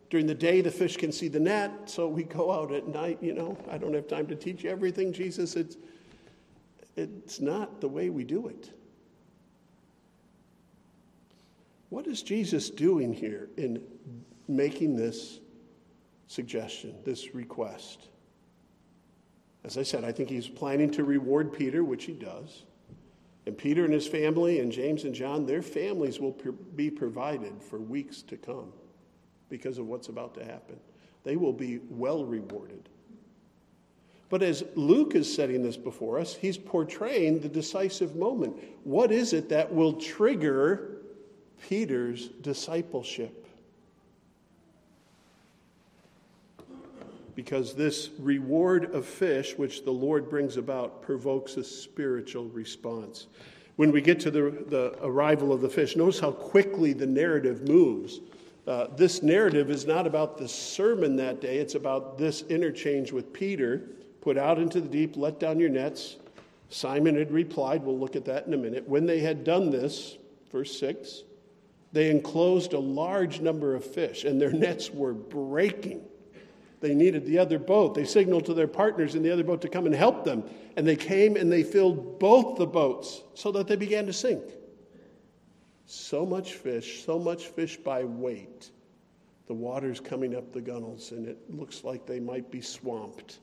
During 0.10 0.26
the 0.26 0.36
day, 0.36 0.62
the 0.62 0.72
fish 0.72 0.98
can 0.98 1.12
see 1.12 1.28
the 1.28 1.40
net, 1.40 1.72
so 1.86 2.08
we 2.08 2.24
go 2.24 2.52
out 2.52 2.72
at 2.72 2.88
night. 2.88 3.20
You 3.22 3.34
know, 3.34 3.58
I 3.70 3.78
don't 3.78 3.94
have 3.94 4.08
time 4.08 4.26
to 4.28 4.36
teach 4.36 4.64
you 4.64 4.72
everything, 4.72 5.14
Jesus. 5.14 5.56
It's, 5.56 5.78
it's 6.96 7.40
not 7.40 7.80
the 7.80 7.88
way 7.88 8.10
we 8.10 8.24
do 8.24 8.48
it. 8.48 8.72
What 11.90 12.08
is 12.08 12.22
Jesus 12.22 12.70
doing 12.70 13.14
here 13.14 13.50
in 13.58 13.82
making 14.48 14.96
this 14.96 15.40
suggestion, 16.28 16.96
this 17.04 17.34
request? 17.34 18.10
As 19.64 19.78
I 19.78 19.84
said, 19.84 20.04
I 20.04 20.12
think 20.12 20.30
he's 20.30 20.48
planning 20.48 20.92
to 20.92 21.04
reward 21.04 21.52
Peter, 21.52 21.84
which 21.84 22.06
he 22.06 22.14
does. 22.14 22.64
And 23.46 23.58
Peter 23.58 23.84
and 23.84 23.94
his 23.94 24.08
family, 24.08 24.60
and 24.60 24.72
James 24.72 25.04
and 25.04 25.14
John, 25.14 25.46
their 25.46 25.62
families 25.62 26.20
will 26.20 26.38
be 26.76 26.92
provided 26.92 27.62
for 27.62 27.80
weeks 27.80 28.22
to 28.24 28.38
come 28.38 28.72
because 29.50 29.80
of 29.80 29.88
what's 29.88 30.10
about 30.10 30.36
to 30.36 30.46
happen. 30.46 30.78
They 31.24 31.36
will 31.36 31.54
be 31.54 31.80
well 31.90 32.24
rewarded. 32.24 32.88
But 34.30 34.44
as 34.44 34.64
Luke 34.76 35.16
is 35.16 35.34
setting 35.34 35.64
this 35.64 35.76
before 35.76 36.20
us, 36.20 36.36
he's 36.36 36.58
portraying 36.58 37.40
the 37.40 37.50
decisive 37.50 38.16
moment. 38.16 38.56
What 38.84 39.12
is 39.12 39.34
it 39.34 39.50
that 39.50 39.74
will 39.74 39.94
trigger 39.94 40.99
Peter's 41.68 42.28
discipleship. 42.42 43.48
Because 47.36 47.74
this 47.74 48.10
reward 48.20 48.94
of 48.94 49.06
fish, 49.06 49.58
which 49.58 49.86
the 49.86 49.92
Lord 49.92 50.30
brings 50.30 50.58
about, 50.58 51.02
provokes 51.02 51.58
a 51.58 51.64
spiritual 51.64 52.46
response. 52.46 53.28
When 53.78 53.92
we 53.92 54.02
get 54.02 54.20
to 54.22 54.32
the, 54.32 54.66
the 54.68 54.98
arrival 55.02 55.54
of 55.54 55.62
the 55.62 55.70
fish, 55.70 55.96
notice 55.96 56.20
how 56.20 56.32
quickly 56.32 56.92
the 56.92 57.08
narrative 57.08 57.68
moves. 57.68 58.20
Uh, 58.68 58.88
this 58.98 59.24
narrative 59.24 59.70
is 59.70 59.86
not 59.86 60.06
about 60.06 60.38
the 60.38 60.48
sermon 60.48 61.16
that 61.16 61.40
day, 61.40 61.58
it's 61.60 61.76
about 61.76 62.18
this 62.18 62.42
interchange 62.44 63.12
with 63.14 63.32
Peter. 63.32 63.84
Put 64.22 64.38
out 64.38 64.60
into 64.60 64.82
the 64.82 64.90
deep, 64.90 65.16
let 65.16 65.40
down 65.40 65.60
your 65.60 65.70
nets. 65.70 66.18
Simon 66.70 67.16
had 67.16 67.32
replied, 67.32 67.84
we'll 67.84 67.98
look 67.98 68.16
at 68.16 68.26
that 68.26 68.46
in 68.48 68.54
a 68.54 68.58
minute. 68.58 68.88
When 68.88 69.06
they 69.06 69.20
had 69.22 69.44
done 69.44 69.72
this, 69.72 70.18
verse 70.52 70.78
6, 70.80 71.24
they 71.92 72.10
enclosed 72.12 72.74
a 72.74 72.80
large 72.80 73.42
number 73.42 73.76
of 73.76 73.84
fish, 73.84 74.24
and 74.24 74.40
their 74.40 74.52
nets 74.52 74.92
were 74.92 75.14
breaking. 75.14 76.02
They 76.82 76.94
needed 76.94 77.26
the 77.26 77.40
other 77.40 77.60
boat. 77.60 77.94
They 77.94 78.06
signaled 78.06 78.46
to 78.46 78.54
their 78.54 78.68
partners 78.68 79.16
in 79.16 79.24
the 79.24 79.32
other 79.32 79.44
boat 79.44 79.62
to 79.62 79.68
come 79.68 79.86
and 79.86 79.94
help 79.94 80.24
them. 80.24 80.44
And 80.78 80.88
they 80.88 80.96
came 80.96 81.36
and 81.36 81.52
they 81.52 81.64
filled 81.64 82.20
both 82.20 82.58
the 82.58 82.68
boats 82.68 83.22
so 83.34 83.52
that 83.52 83.68
they 83.68 83.76
began 83.76 84.06
to 84.06 84.14
sink. 84.14 84.44
So 85.86 86.26
much 86.26 86.54
fish, 86.54 87.04
so 87.04 87.20
much 87.20 87.48
fish 87.48 87.76
by 87.76 88.06
weight. 88.06 88.70
The 89.48 89.56
water's 89.56 90.00
coming 90.00 90.36
up 90.36 90.54
the 90.54 90.62
gunnels, 90.62 91.12
and 91.12 91.28
it 91.28 91.38
looks 91.50 91.84
like 91.84 92.06
they 92.06 92.20
might 92.20 92.50
be 92.52 92.62
swamped. 92.62 93.40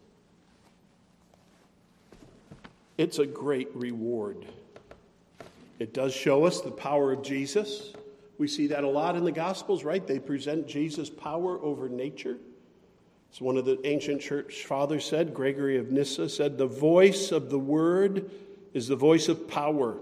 It's 2.96 3.18
a 3.18 3.26
great 3.26 3.68
reward. 3.74 4.46
It 5.78 5.92
does 5.92 6.14
show 6.14 6.44
us 6.44 6.62
the 6.62 6.70
power 6.70 7.12
of 7.12 7.22
Jesus 7.22 7.92
We 8.38 8.48
see 8.48 8.66
that 8.68 8.84
a 8.84 8.88
lot 8.88 9.16
in 9.16 9.24
the 9.24 9.32
Gospels, 9.32 9.84
right? 9.84 10.06
They 10.06 10.18
present 10.18 10.66
Jesus' 10.66 11.10
power 11.10 11.58
over 11.62 11.88
nature. 11.88 12.38
As 13.32 13.40
one 13.40 13.56
of 13.56 13.64
the 13.64 13.78
ancient 13.84 14.20
church 14.20 14.64
fathers 14.64 15.04
said, 15.04 15.34
Gregory 15.34 15.78
of 15.78 15.90
Nyssa 15.90 16.28
said, 16.28 16.58
The 16.58 16.66
voice 16.66 17.32
of 17.32 17.50
the 17.50 17.58
Word 17.58 18.30
is 18.72 18.88
the 18.88 18.96
voice 18.96 19.28
of 19.28 19.48
power, 19.48 19.98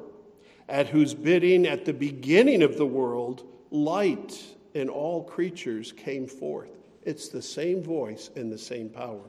at 0.68 0.88
whose 0.88 1.14
bidding 1.14 1.66
at 1.66 1.84
the 1.84 1.92
beginning 1.92 2.62
of 2.62 2.76
the 2.76 2.86
world, 2.86 3.44
light 3.70 4.42
and 4.74 4.90
all 4.90 5.22
creatures 5.22 5.92
came 5.92 6.26
forth. 6.26 6.70
It's 7.04 7.28
the 7.28 7.42
same 7.42 7.82
voice 7.82 8.30
and 8.34 8.50
the 8.50 8.58
same 8.58 8.88
power. 8.88 9.22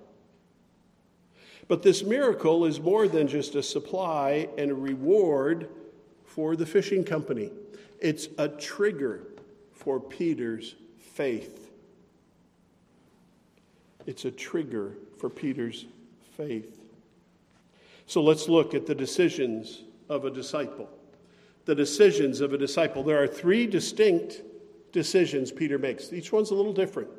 But 1.68 1.84
this 1.84 2.04
miracle 2.04 2.66
is 2.66 2.80
more 2.80 3.08
than 3.08 3.28
just 3.28 3.56
a 3.56 3.64
supply 3.64 4.48
and 4.58 4.72
a 4.72 4.76
reward 4.76 5.70
for 6.24 6.56
the 6.56 6.66
fishing 6.66 7.04
company, 7.04 7.52
it's 8.00 8.28
a 8.38 8.48
trigger 8.48 9.28
for 9.74 10.00
Peter's 10.00 10.76
faith. 11.00 11.72
It's 14.06 14.26
a 14.26 14.32
trigger 14.32 14.98
for 15.18 15.30
Peter's 15.30 15.86
faith. 16.38 16.80
So 18.06 18.22
let's 18.22 18.48
look 18.48 18.74
at 18.74 18.86
the 18.86 18.96
decisions 18.96 19.84
of 20.10 20.26
a 20.26 20.30
disciple. 20.30 20.90
The 21.66 21.76
decisions 21.76 22.42
of 22.42 22.54
a 22.54 22.58
disciple. 22.58 23.04
There 23.04 23.22
are 23.22 23.28
three 23.28 23.66
distinct 23.66 24.42
decisions 24.92 25.52
Peter 25.52 25.78
makes. 25.78 26.14
Each 26.14 26.32
one's 26.32 26.52
a 26.52 26.56
little 26.56 26.74
different, 26.74 27.10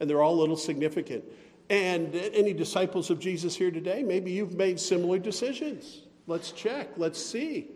and 0.00 0.08
they're 0.08 0.22
all 0.22 0.34
a 0.34 0.40
little 0.40 0.56
significant. 0.56 1.24
And 1.68 2.14
any 2.14 2.52
disciples 2.52 3.10
of 3.10 3.20
Jesus 3.20 3.54
here 3.54 3.70
today, 3.70 4.02
maybe 4.02 4.32
you've 4.32 4.54
made 4.54 4.80
similar 4.80 5.18
decisions. 5.18 6.02
Let's 6.26 6.52
check, 6.52 6.88
let's 6.96 7.22
see. 7.22 7.68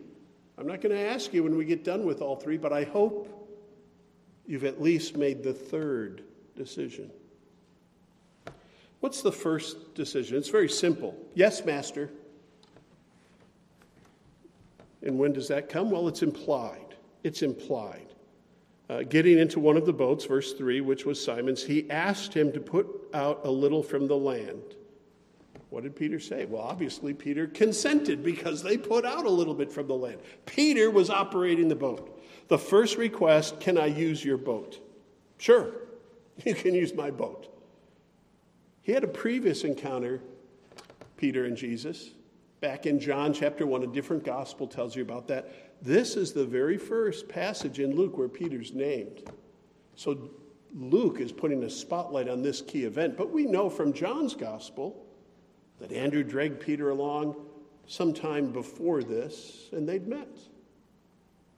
I'm 0.57 0.65
not 0.65 0.81
going 0.81 0.95
to 0.95 1.01
ask 1.01 1.33
you 1.33 1.43
when 1.43 1.55
we 1.55 1.65
get 1.65 1.83
done 1.83 2.05
with 2.05 2.21
all 2.21 2.35
three, 2.35 2.57
but 2.57 2.73
I 2.73 2.83
hope 2.83 3.33
you've 4.47 4.63
at 4.63 4.81
least 4.81 5.15
made 5.15 5.43
the 5.43 5.53
third 5.53 6.23
decision. 6.55 7.11
What's 8.99 9.21
the 9.21 9.31
first 9.31 9.93
decision? 9.93 10.37
It's 10.37 10.49
very 10.49 10.69
simple. 10.69 11.15
Yes, 11.35 11.63
Master. 11.63 12.09
And 15.03 15.19
when 15.19 15.33
does 15.33 15.47
that 15.49 15.69
come? 15.69 15.91
Well, 15.91 16.07
it's 16.07 16.23
implied. 16.23 16.95
It's 17.23 17.43
implied. 17.43 18.07
Uh, 18.89 19.03
getting 19.03 19.37
into 19.37 19.59
one 19.59 19.77
of 19.77 19.85
the 19.85 19.93
boats, 19.93 20.25
verse 20.25 20.53
3, 20.53 20.81
which 20.81 21.05
was 21.05 21.23
Simon's, 21.23 21.63
he 21.63 21.89
asked 21.91 22.33
him 22.33 22.51
to 22.53 22.59
put 22.59 22.87
out 23.13 23.41
a 23.43 23.51
little 23.51 23.83
from 23.83 24.07
the 24.07 24.17
land. 24.17 24.75
What 25.69 25.83
did 25.83 25.95
Peter 25.95 26.19
say? 26.19 26.45
Well, 26.45 26.61
obviously, 26.61 27.13
Peter 27.13 27.47
consented 27.47 28.23
because 28.23 28.63
they 28.63 28.77
put 28.77 29.05
out 29.05 29.25
a 29.25 29.29
little 29.29 29.53
bit 29.53 29.71
from 29.71 29.87
the 29.87 29.95
land. 29.95 30.19
Peter 30.45 30.89
was 30.89 31.09
operating 31.09 31.67
the 31.67 31.75
boat. 31.75 32.23
The 32.47 32.57
first 32.57 32.97
request 32.97 33.59
can 33.59 33.77
I 33.77 33.87
use 33.87 34.23
your 34.23 34.37
boat? 34.37 34.79
Sure, 35.37 35.71
you 36.45 36.55
can 36.55 36.73
use 36.73 36.93
my 36.93 37.11
boat. 37.11 37.53
He 38.81 38.93
had 38.93 39.03
a 39.03 39.07
previous 39.07 39.65
encounter, 39.65 40.21
Peter 41.17 41.45
and 41.45 41.57
Jesus. 41.57 42.11
Back 42.61 42.85
in 42.85 42.99
John 42.99 43.33
chapter 43.33 43.67
1, 43.67 43.83
a 43.83 43.87
different 43.87 44.23
gospel 44.23 44.65
tells 44.65 44.95
you 44.95 45.01
about 45.01 45.27
that. 45.27 45.51
This 45.81 46.15
is 46.15 46.31
the 46.31 46.45
very 46.45 46.77
first 46.77 47.27
passage 47.27 47.79
in 47.79 47.95
Luke 47.95 48.17
where 48.17 48.29
Peter's 48.29 48.73
named. 48.73 49.29
So 49.95 50.31
Luke 50.73 51.19
is 51.19 51.31
putting 51.31 51.63
a 51.63 51.69
spotlight 51.69 52.29
on 52.29 52.41
this 52.41 52.61
key 52.61 52.85
event. 52.85 53.17
But 53.17 53.31
we 53.31 53.45
know 53.45 53.69
from 53.69 53.93
John's 53.93 54.33
gospel 54.33 55.06
that 55.79 55.91
Andrew 55.91 56.23
dragged 56.23 56.59
Peter 56.59 56.89
along 56.89 57.35
sometime 57.87 58.51
before 58.51 59.03
this, 59.03 59.69
and 59.71 59.87
they'd 59.87 60.07
met. 60.07 60.27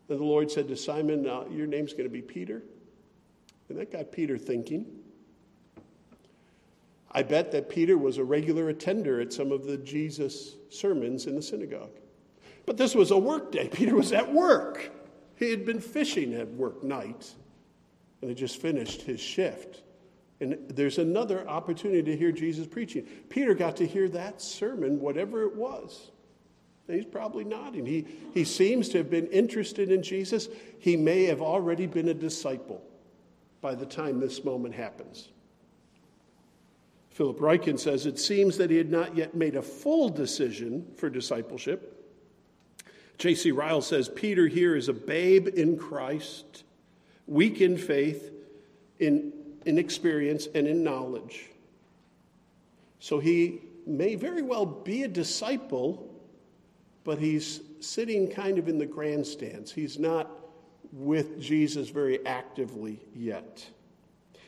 And 0.10 0.20
the 0.20 0.24
Lord 0.24 0.52
said 0.52 0.68
to 0.68 0.76
Simon, 0.76 1.28
uh, 1.28 1.46
Your 1.52 1.68
name's 1.68 1.94
going 1.94 2.06
to 2.06 2.10
be 2.10 2.22
Peter. 2.22 2.62
And 3.70 3.78
that 3.78 3.92
got 3.92 4.12
Peter 4.12 4.38
thinking. 4.38 4.86
I 7.12 7.24
bet 7.24 7.52
that 7.52 7.70
Peter 7.70 7.98
was 7.98 8.18
a 8.18 8.24
regular 8.24 8.70
attender 8.70 9.20
at 9.20 9.34
some 9.34 9.52
of 9.52 9.66
the 9.66 9.78
Jesus 9.78 10.56
sermons 10.70 11.26
in 11.26 11.36
the 11.36 11.42
synagogue. 11.42 11.92
But 12.66 12.78
this 12.78 12.94
was 12.94 13.12
a 13.12 13.18
work 13.18 13.52
day. 13.52 13.68
Peter 13.74 13.96
was 13.96 14.12
at 14.12 14.32
work. 14.32 14.92
He 15.36 15.50
had 15.50 15.66
been 15.66 15.80
fishing 15.80 16.34
at 16.34 16.48
work 16.50 16.84
night 16.84 17.34
and 18.22 18.30
had 18.30 18.38
just 18.38 18.62
finished 18.62 19.02
his 19.04 19.20
shift. 19.20 19.82
And 20.42 20.58
there's 20.70 20.98
another 20.98 21.48
opportunity 21.48 22.04
to 22.04 22.18
hear 22.18 22.32
Jesus 22.32 22.66
preaching. 22.66 23.04
Peter 23.30 23.54
got 23.54 23.76
to 23.78 23.88
hear 23.88 24.08
that 24.10 24.42
sermon, 24.42 25.00
whatever 25.00 25.44
it 25.44 25.56
was. 25.56 26.12
And 26.88 26.96
he's 26.96 27.06
probably 27.06 27.44
nodding. 27.44 27.86
He, 27.86 28.08
he 28.34 28.44
seems 28.44 28.90
to 28.90 29.00
have 29.00 29.10
been 29.10 29.28
interested 29.28 29.92
in 29.92 30.02
Jesus. 30.02 30.48
He 30.80 30.98
may 30.98 31.26
have 31.26 31.42
already 31.42 31.86
been 31.88 32.08
a 32.08 32.14
disciple 32.14 32.82
by 33.62 33.76
the 33.76 33.86
time 33.86 34.20
this 34.20 34.44
moment 34.44 34.74
happens. 34.74 35.30
Philip 37.12 37.38
Ryken 37.40 37.78
says 37.78 38.06
it 38.06 38.18
seems 38.18 38.58
that 38.58 38.70
he 38.70 38.78
had 38.78 38.90
not 38.90 39.16
yet 39.16 39.36
made 39.36 39.58
a 39.58 39.62
full 39.62 40.08
decision 40.08 40.88
for 40.96 41.10
discipleship. 41.10 41.96
J.C. 43.18 43.52
Ryle 43.52 43.82
says 43.82 44.08
Peter 44.08 44.48
here 44.48 44.78
is 44.78 44.88
a 44.88 44.94
babe 44.94 45.50
in 45.50 45.78
Christ, 45.78 46.64
weak 47.28 47.60
in 47.60 47.78
faith, 47.78 48.32
in, 49.00 49.34
in 49.70 49.78
experience, 49.78 50.48
and 50.54 50.68
in 50.68 50.84
knowledge. 50.84 51.46
So 53.00 53.20
he 53.20 53.62
may 53.88 54.16
very 54.16 54.42
well 54.42 54.66
be 54.66 55.04
a 55.04 55.08
disciple, 55.08 56.14
but 57.04 57.20
he's 57.20 57.62
sitting 57.80 58.30
kind 58.30 58.58
of 58.58 58.68
in 58.68 58.78
the 58.78 58.86
grandstands. 58.86 59.72
He's 59.72 59.98
not 59.98 60.30
with 60.92 61.40
Jesus 61.40 61.90
very 61.90 62.26
actively 62.26 63.00
yet. 63.16 63.66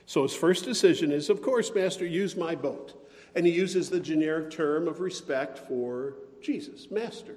So 0.05 0.23
his 0.23 0.33
first 0.33 0.65
decision 0.65 1.11
is, 1.11 1.29
of 1.29 1.41
course, 1.41 1.71
Master, 1.73 2.05
use 2.05 2.35
my 2.35 2.55
boat. 2.55 2.97
And 3.35 3.45
he 3.45 3.53
uses 3.53 3.89
the 3.89 3.99
generic 3.99 4.51
term 4.51 4.87
of 4.87 4.99
respect 4.99 5.59
for 5.59 6.15
Jesus, 6.41 6.91
Master. 6.91 7.35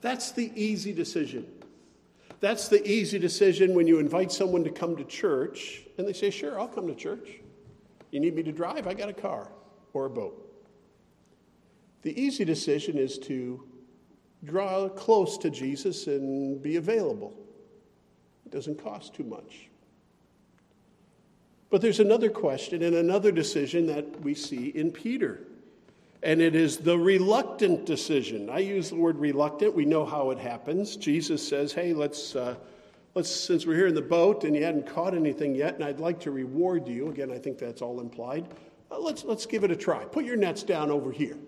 That's 0.00 0.30
the 0.30 0.52
easy 0.54 0.92
decision. 0.92 1.46
That's 2.40 2.68
the 2.68 2.86
easy 2.88 3.18
decision 3.18 3.74
when 3.74 3.86
you 3.86 3.98
invite 3.98 4.32
someone 4.32 4.64
to 4.64 4.70
come 4.70 4.96
to 4.96 5.04
church 5.04 5.82
and 5.98 6.08
they 6.08 6.14
say, 6.14 6.30
Sure, 6.30 6.58
I'll 6.58 6.68
come 6.68 6.86
to 6.86 6.94
church. 6.94 7.28
You 8.10 8.20
need 8.20 8.34
me 8.34 8.42
to 8.42 8.52
drive? 8.52 8.86
I 8.86 8.94
got 8.94 9.08
a 9.08 9.14
car 9.14 9.50
or 9.92 10.06
a 10.06 10.10
boat. 10.10 10.46
The 12.02 12.18
easy 12.18 12.44
decision 12.44 12.96
is 12.96 13.18
to 13.20 13.62
draw 14.44 14.88
close 14.88 15.36
to 15.38 15.50
Jesus 15.50 16.06
and 16.06 16.62
be 16.62 16.76
available. 16.76 17.34
It 18.46 18.52
doesn't 18.52 18.82
cost 18.82 19.14
too 19.14 19.24
much. 19.24 19.68
But 21.68 21.82
there's 21.82 22.00
another 22.00 22.30
question 22.30 22.82
and 22.82 22.96
another 22.96 23.30
decision 23.30 23.86
that 23.86 24.20
we 24.22 24.34
see 24.34 24.68
in 24.68 24.90
Peter 24.90 25.40
and 26.22 26.42
it 26.42 26.54
is 26.54 26.78
the 26.78 26.98
reluctant 26.98 27.86
decision. 27.86 28.50
I 28.50 28.58
use 28.58 28.90
the 28.90 28.96
word 28.96 29.18
reluctant. 29.18 29.74
We 29.74 29.84
know 29.84 30.04
how 30.04 30.30
it 30.30 30.38
happens. 30.38 30.96
Jesus 30.96 31.46
says, 31.46 31.72
"Hey, 31.72 31.92
let's 31.94 32.36
uh, 32.36 32.56
let's 33.14 33.30
since 33.30 33.66
we're 33.66 33.76
here 33.76 33.86
in 33.86 33.94
the 33.94 34.02
boat 34.02 34.44
and 34.44 34.54
you 34.54 34.62
hadn't 34.62 34.86
caught 34.86 35.14
anything 35.14 35.54
yet, 35.54 35.74
and 35.74 35.84
I'd 35.84 36.00
like 36.00 36.20
to 36.20 36.30
reward 36.30 36.86
you." 36.86 37.08
Again, 37.08 37.30
I 37.30 37.38
think 37.38 37.58
that's 37.58 37.80
all 37.80 38.00
implied. 38.00 38.48
Uh, 38.90 38.98
let's 38.98 39.24
let's 39.24 39.46
give 39.46 39.64
it 39.64 39.70
a 39.70 39.76
try. 39.76 40.04
Put 40.04 40.24
your 40.24 40.36
nets 40.36 40.62
down 40.62 40.90
over 40.90 41.10
here. 41.10 41.38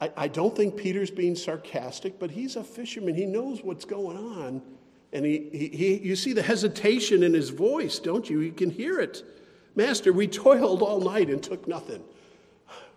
I, 0.00 0.12
I 0.16 0.28
don't 0.28 0.54
think 0.54 0.76
Peter's 0.76 1.10
being 1.10 1.36
sarcastic, 1.36 2.18
but 2.18 2.30
he's 2.30 2.56
a 2.56 2.64
fisherman. 2.64 3.14
He 3.14 3.24
knows 3.24 3.62
what's 3.62 3.86
going 3.86 4.18
on, 4.18 4.60
and 5.12 5.24
he, 5.24 5.48
he, 5.52 5.68
he 5.68 5.98
you 6.00 6.16
see 6.16 6.34
the 6.34 6.42
hesitation 6.42 7.22
in 7.22 7.32
his 7.32 7.48
voice, 7.48 7.98
don't 7.98 8.28
you? 8.28 8.40
You 8.40 8.52
can 8.52 8.68
hear 8.68 9.00
it. 9.00 9.22
Master, 9.74 10.12
we 10.12 10.28
toiled 10.28 10.82
all 10.82 11.00
night 11.00 11.30
and 11.30 11.42
took 11.42 11.66
nothing 11.66 12.04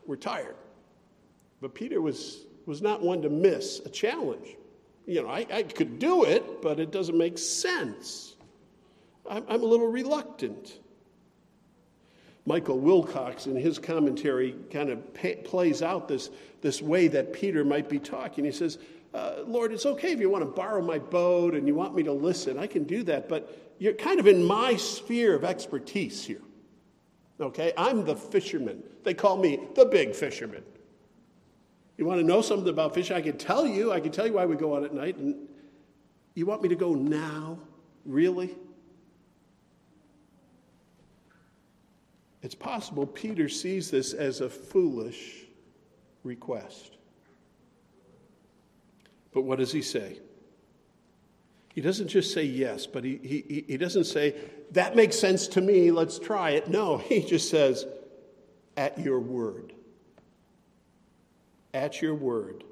we're 0.07 0.15
tired. 0.15 0.55
But 1.61 1.75
Peter 1.75 2.01
was, 2.01 2.45
was 2.65 2.81
not 2.81 3.01
one 3.01 3.21
to 3.21 3.29
miss 3.29 3.81
a 3.85 3.89
challenge. 3.89 4.55
You 5.05 5.23
know, 5.23 5.29
I, 5.29 5.45
I 5.51 5.63
could 5.63 5.99
do 5.99 6.23
it, 6.23 6.61
but 6.61 6.79
it 6.79 6.91
doesn't 6.91 7.17
make 7.17 7.37
sense. 7.37 8.35
I'm, 9.29 9.43
I'm 9.47 9.61
a 9.61 9.65
little 9.65 9.87
reluctant. 9.87 10.79
Michael 12.45 12.79
Wilcock, 12.79 13.45
in 13.45 13.55
his 13.57 13.77
commentary, 13.77 14.55
kind 14.71 14.89
of 14.89 15.13
plays 15.43 15.81
out 15.81 16.07
this, 16.07 16.29
this 16.61 16.81
way 16.81 17.09
that 17.09 17.33
Peter 17.33 17.65
might 17.65 17.89
be 17.89 17.99
talking. 17.99 18.45
He 18.45 18.51
says, 18.51 18.77
uh, 19.13 19.43
Lord, 19.45 19.73
it's 19.73 19.85
okay 19.85 20.13
if 20.13 20.19
you 20.19 20.29
want 20.29 20.43
to 20.43 20.51
borrow 20.51 20.81
my 20.81 20.99
boat 20.99 21.55
and 21.55 21.67
you 21.67 21.75
want 21.75 21.95
me 21.95 22.03
to 22.03 22.13
listen. 22.13 22.57
I 22.57 22.67
can 22.67 22.83
do 22.83 23.03
that, 23.03 23.27
but 23.27 23.73
you're 23.79 23.93
kind 23.93 24.19
of 24.19 24.27
in 24.27 24.43
my 24.43 24.75
sphere 24.75 25.35
of 25.35 25.43
expertise 25.43 26.25
here. 26.25 26.41
Okay, 27.39 27.71
I'm 27.77 28.03
the 28.03 28.15
fisherman. 28.15 28.83
They 29.03 29.13
call 29.13 29.37
me 29.37 29.59
the 29.75 29.85
big 29.85 30.15
fisherman. 30.15 30.63
You 31.97 32.05
want 32.05 32.19
to 32.19 32.25
know 32.25 32.41
something 32.41 32.69
about 32.69 32.93
fishing? 32.93 33.15
I 33.15 33.21
can 33.21 33.37
tell 33.37 33.65
you. 33.65 33.91
I 33.91 33.99
can 33.99 34.11
tell 34.11 34.27
you 34.27 34.33
why 34.33 34.45
we 34.45 34.55
go 34.55 34.75
out 34.75 34.83
at 34.83 34.93
night. 34.93 35.17
And 35.17 35.47
you 36.35 36.45
want 36.45 36.61
me 36.61 36.69
to 36.69 36.75
go 36.75 36.93
now? 36.93 37.59
Really? 38.05 38.55
It's 42.41 42.55
possible 42.55 43.05
Peter 43.05 43.49
sees 43.49 43.91
this 43.91 44.13
as 44.13 44.41
a 44.41 44.49
foolish 44.49 45.45
request. 46.23 46.97
But 49.31 49.41
what 49.41 49.59
does 49.59 49.71
he 49.71 49.81
say? 49.81 50.19
He 51.77 51.81
doesn't 51.81 52.07
just 52.07 52.33
say 52.33 52.41
yes, 52.41 52.87
but 52.87 53.03
he, 53.03 53.19
he, 53.21 53.63
he 53.67 53.77
doesn't 53.77 54.05
say, 54.05 54.33
that 54.71 54.95
makes 54.95 55.15
sense 55.15 55.47
to 55.49 55.61
me, 55.61 55.91
let's 55.91 56.17
try 56.17 56.49
it. 56.49 56.67
No, 56.67 56.97
he 56.97 57.21
just 57.21 57.51
says, 57.51 57.85
at 58.75 58.97
your 58.97 59.19
word. 59.19 59.73
At 61.75 62.01
your 62.01 62.15
word, 62.15 62.63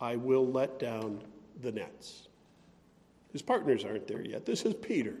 I 0.00 0.14
will 0.14 0.46
let 0.46 0.78
down 0.78 1.20
the 1.62 1.72
nets. 1.72 2.28
His 3.32 3.42
partners 3.42 3.84
aren't 3.84 4.06
there 4.06 4.22
yet. 4.22 4.46
This 4.46 4.62
is 4.62 4.74
Peter. 4.74 5.16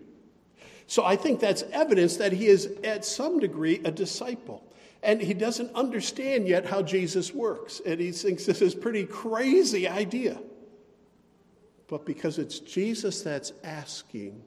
So 0.86 1.04
I 1.04 1.16
think 1.16 1.40
that's 1.40 1.64
evidence 1.72 2.16
that 2.18 2.30
he 2.30 2.46
is, 2.46 2.66
at 2.84 3.04
some 3.04 3.40
degree, 3.40 3.80
a 3.84 3.90
disciple. 3.90 4.62
And 5.02 5.20
he 5.20 5.34
doesn't 5.34 5.74
understand 5.74 6.46
yet 6.46 6.66
how 6.66 6.82
Jesus 6.82 7.34
works. 7.34 7.82
And 7.84 7.98
he 7.98 8.12
thinks 8.12 8.46
this 8.46 8.62
is 8.62 8.74
a 8.74 8.78
pretty 8.78 9.06
crazy 9.06 9.88
idea. 9.88 10.38
But 11.88 12.06
because 12.06 12.38
it's 12.38 12.58
Jesus 12.60 13.22
that's 13.22 13.52
asking, 13.62 14.42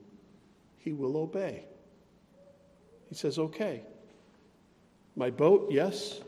he 0.78 0.92
will 0.92 1.16
obey. 1.16 1.64
He 3.08 3.14
says, 3.14 3.38
Okay, 3.38 3.82
my 5.16 5.30
boat, 5.30 5.68
yes, 5.70 6.20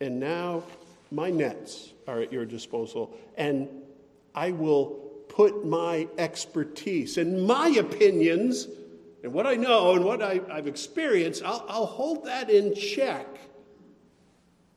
and 0.00 0.20
now 0.20 0.62
my 1.10 1.30
nets 1.30 1.92
are 2.06 2.20
at 2.20 2.32
your 2.32 2.44
disposal, 2.44 3.16
and 3.36 3.68
I 4.34 4.50
will 4.50 5.00
put 5.28 5.64
my 5.66 6.08
expertise 6.18 7.18
and 7.18 7.46
my 7.46 7.68
opinions 7.68 8.68
and 9.24 9.32
what 9.32 9.46
I 9.46 9.54
know 9.54 9.94
and 9.94 10.04
what 10.04 10.22
I, 10.22 10.40
have 10.54 10.66
experienced, 10.66 11.42
I'll, 11.42 11.64
I'll 11.66 11.86
hold 11.86 12.26
that 12.26 12.50
in 12.50 12.74
check 12.74 13.26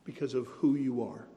because 0.04 0.32
of 0.32 0.46
who 0.46 0.74
you 0.74 1.02
are. 1.02 1.27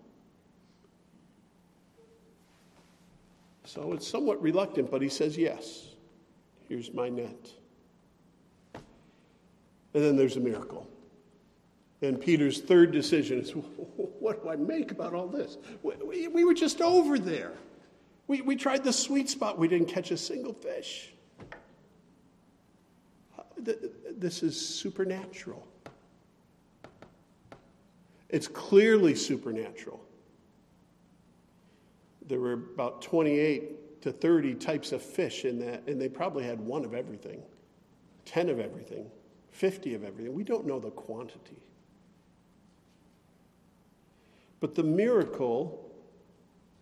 So 3.74 3.94
it's 3.94 4.06
somewhat 4.06 4.42
reluctant, 4.42 4.92
but 4.92 5.02
he 5.02 5.08
says, 5.08 5.38
Yes, 5.38 5.92
here's 6.68 6.94
my 6.94 7.08
net. 7.08 7.52
And 9.94 10.04
then 10.04 10.18
there's 10.18 10.36
a 10.36 10.42
miracle. 10.42 10.90
And 12.02 12.20
Peter's 12.20 12.60
third 12.60 12.92
decision 12.92 13.40
is 13.40 13.52
what 14.20 14.44
do 14.44 14.50
I 14.50 14.58
make 14.58 14.92
about 14.92 15.14
all 15.14 15.26
this? 15.26 15.58
We, 15.84 16.28
we 16.28 16.44
were 16.44 16.54
just 16.54 16.82
over 16.82 17.18
there. 17.18 17.54
We, 18.28 18.42
we 18.42 18.58
tried 18.58 18.84
the 18.84 18.92
sweet 18.92 19.30
spot, 19.30 19.58
we 19.58 19.70
didn't 19.70 19.88
catch 19.88 20.12
a 20.12 20.18
single 20.18 20.54
fish. 20.54 21.14
This 23.58 24.44
is 24.44 24.60
supernatural. 24.60 25.66
It's 28.28 28.50
clearly 28.50 29.16
supernatural. 29.16 30.02
There 32.28 32.40
were 32.40 32.54
about 32.54 33.02
28 33.02 34.02
to 34.02 34.12
30 34.12 34.56
types 34.56 34.92
of 34.92 35.02
fish 35.02 35.46
in 35.46 35.60
that, 35.60 35.88
and 35.88 36.02
they 36.02 36.10
probably 36.10 36.44
had 36.44 36.60
one 36.60 36.86
of 36.86 36.94
everything, 36.94 37.42
10 38.26 38.50
of 38.50 38.60
everything, 38.60 39.06
50 39.52 39.94
of 39.94 40.04
everything. 40.04 40.34
We 40.34 40.44
don't 40.44 40.66
know 40.66 40.80
the 40.80 40.92
quantity. 40.92 41.58
But 44.60 44.76
the 44.76 44.84
miracle 44.84 45.92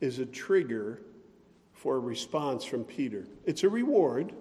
is 0.01 0.19
a 0.19 0.25
trigger 0.25 1.01
for 1.73 1.95
a 1.95 1.99
response 1.99 2.65
from 2.65 2.83
Peter. 2.83 3.25
It's 3.45 3.63
a 3.63 3.69
reward. 3.69 4.33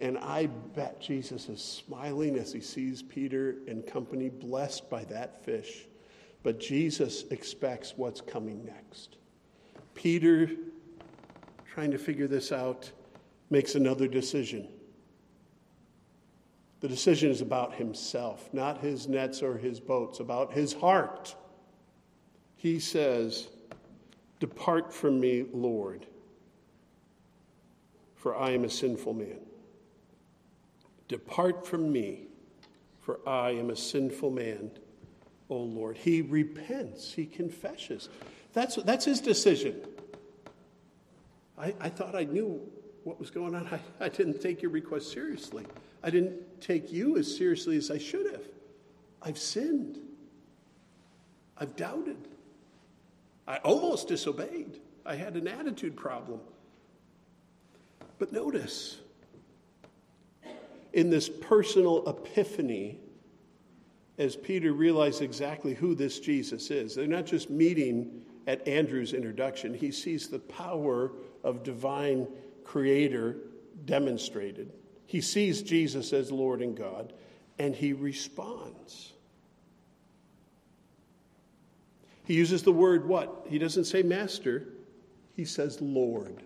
And 0.00 0.18
I 0.18 0.46
bet 0.46 1.00
Jesus 1.00 1.48
is 1.48 1.62
smiling 1.62 2.36
as 2.36 2.52
he 2.52 2.60
sees 2.60 3.02
Peter 3.02 3.56
and 3.66 3.86
company 3.86 4.28
blessed 4.28 4.90
by 4.90 5.04
that 5.04 5.44
fish. 5.44 5.86
But 6.42 6.60
Jesus 6.60 7.24
expects 7.30 7.94
what's 7.96 8.20
coming 8.20 8.64
next. 8.64 9.16
Peter, 9.96 10.48
trying 11.74 11.90
to 11.90 11.98
figure 11.98 12.28
this 12.28 12.52
out, 12.52 12.92
makes 13.50 13.74
another 13.74 14.06
decision. 14.06 14.68
The 16.80 16.88
decision 16.88 17.30
is 17.30 17.40
about 17.40 17.74
himself, 17.74 18.48
not 18.52 18.80
his 18.80 19.08
nets 19.08 19.42
or 19.42 19.56
his 19.56 19.80
boats, 19.80 20.20
about 20.20 20.52
his 20.52 20.74
heart. 20.74 21.34
He 22.56 22.78
says, 22.78 23.48
Depart 24.38 24.92
from 24.92 25.18
me, 25.18 25.46
Lord, 25.52 26.06
for 28.14 28.36
I 28.36 28.50
am 28.50 28.64
a 28.64 28.70
sinful 28.70 29.14
man. 29.14 29.40
Depart 31.08 31.66
from 31.66 31.90
me, 31.90 32.26
for 33.00 33.20
I 33.26 33.50
am 33.50 33.70
a 33.70 33.76
sinful 33.76 34.30
man, 34.30 34.70
O 35.48 35.56
Lord. 35.56 35.96
He 35.96 36.20
repents, 36.20 37.12
he 37.12 37.24
confesses. 37.24 38.10
That's, 38.56 38.76
that's 38.76 39.04
his 39.04 39.20
decision. 39.20 39.82
I, 41.58 41.74
I 41.78 41.90
thought 41.90 42.14
I 42.14 42.24
knew 42.24 42.58
what 43.04 43.20
was 43.20 43.30
going 43.30 43.54
on. 43.54 43.66
I, 44.00 44.06
I 44.06 44.08
didn't 44.08 44.40
take 44.40 44.62
your 44.62 44.70
request 44.70 45.12
seriously. 45.12 45.66
I 46.02 46.08
didn't 46.08 46.62
take 46.62 46.90
you 46.90 47.18
as 47.18 47.36
seriously 47.36 47.76
as 47.76 47.90
I 47.90 47.98
should 47.98 48.32
have. 48.32 48.44
I've 49.20 49.36
sinned. 49.36 49.98
I've 51.58 51.76
doubted. 51.76 52.16
I 53.46 53.58
almost 53.58 54.08
disobeyed. 54.08 54.80
I 55.04 55.16
had 55.16 55.36
an 55.36 55.48
attitude 55.48 55.94
problem. 55.94 56.40
But 58.18 58.32
notice, 58.32 58.96
in 60.94 61.10
this 61.10 61.28
personal 61.28 62.08
epiphany 62.08 63.00
as 64.16 64.34
Peter 64.34 64.72
realized 64.72 65.20
exactly 65.20 65.74
who 65.74 65.94
this 65.94 66.20
Jesus 66.20 66.70
is. 66.70 66.94
They're 66.94 67.06
not 67.06 67.26
just 67.26 67.50
meeting 67.50 68.22
at 68.46 68.66
Andrew's 68.66 69.12
introduction, 69.12 69.74
he 69.74 69.90
sees 69.90 70.28
the 70.28 70.38
power 70.38 71.12
of 71.42 71.62
divine 71.62 72.28
creator 72.64 73.36
demonstrated. 73.84 74.72
He 75.06 75.20
sees 75.20 75.62
Jesus 75.62 76.12
as 76.12 76.30
Lord 76.32 76.62
and 76.62 76.76
God, 76.76 77.12
and 77.58 77.74
he 77.74 77.92
responds. 77.92 79.12
He 82.24 82.34
uses 82.34 82.62
the 82.62 82.72
word 82.72 83.06
what? 83.06 83.46
He 83.48 83.58
doesn't 83.58 83.84
say 83.84 84.02
master, 84.02 84.68
he 85.34 85.44
says 85.44 85.80
Lord. 85.80 86.42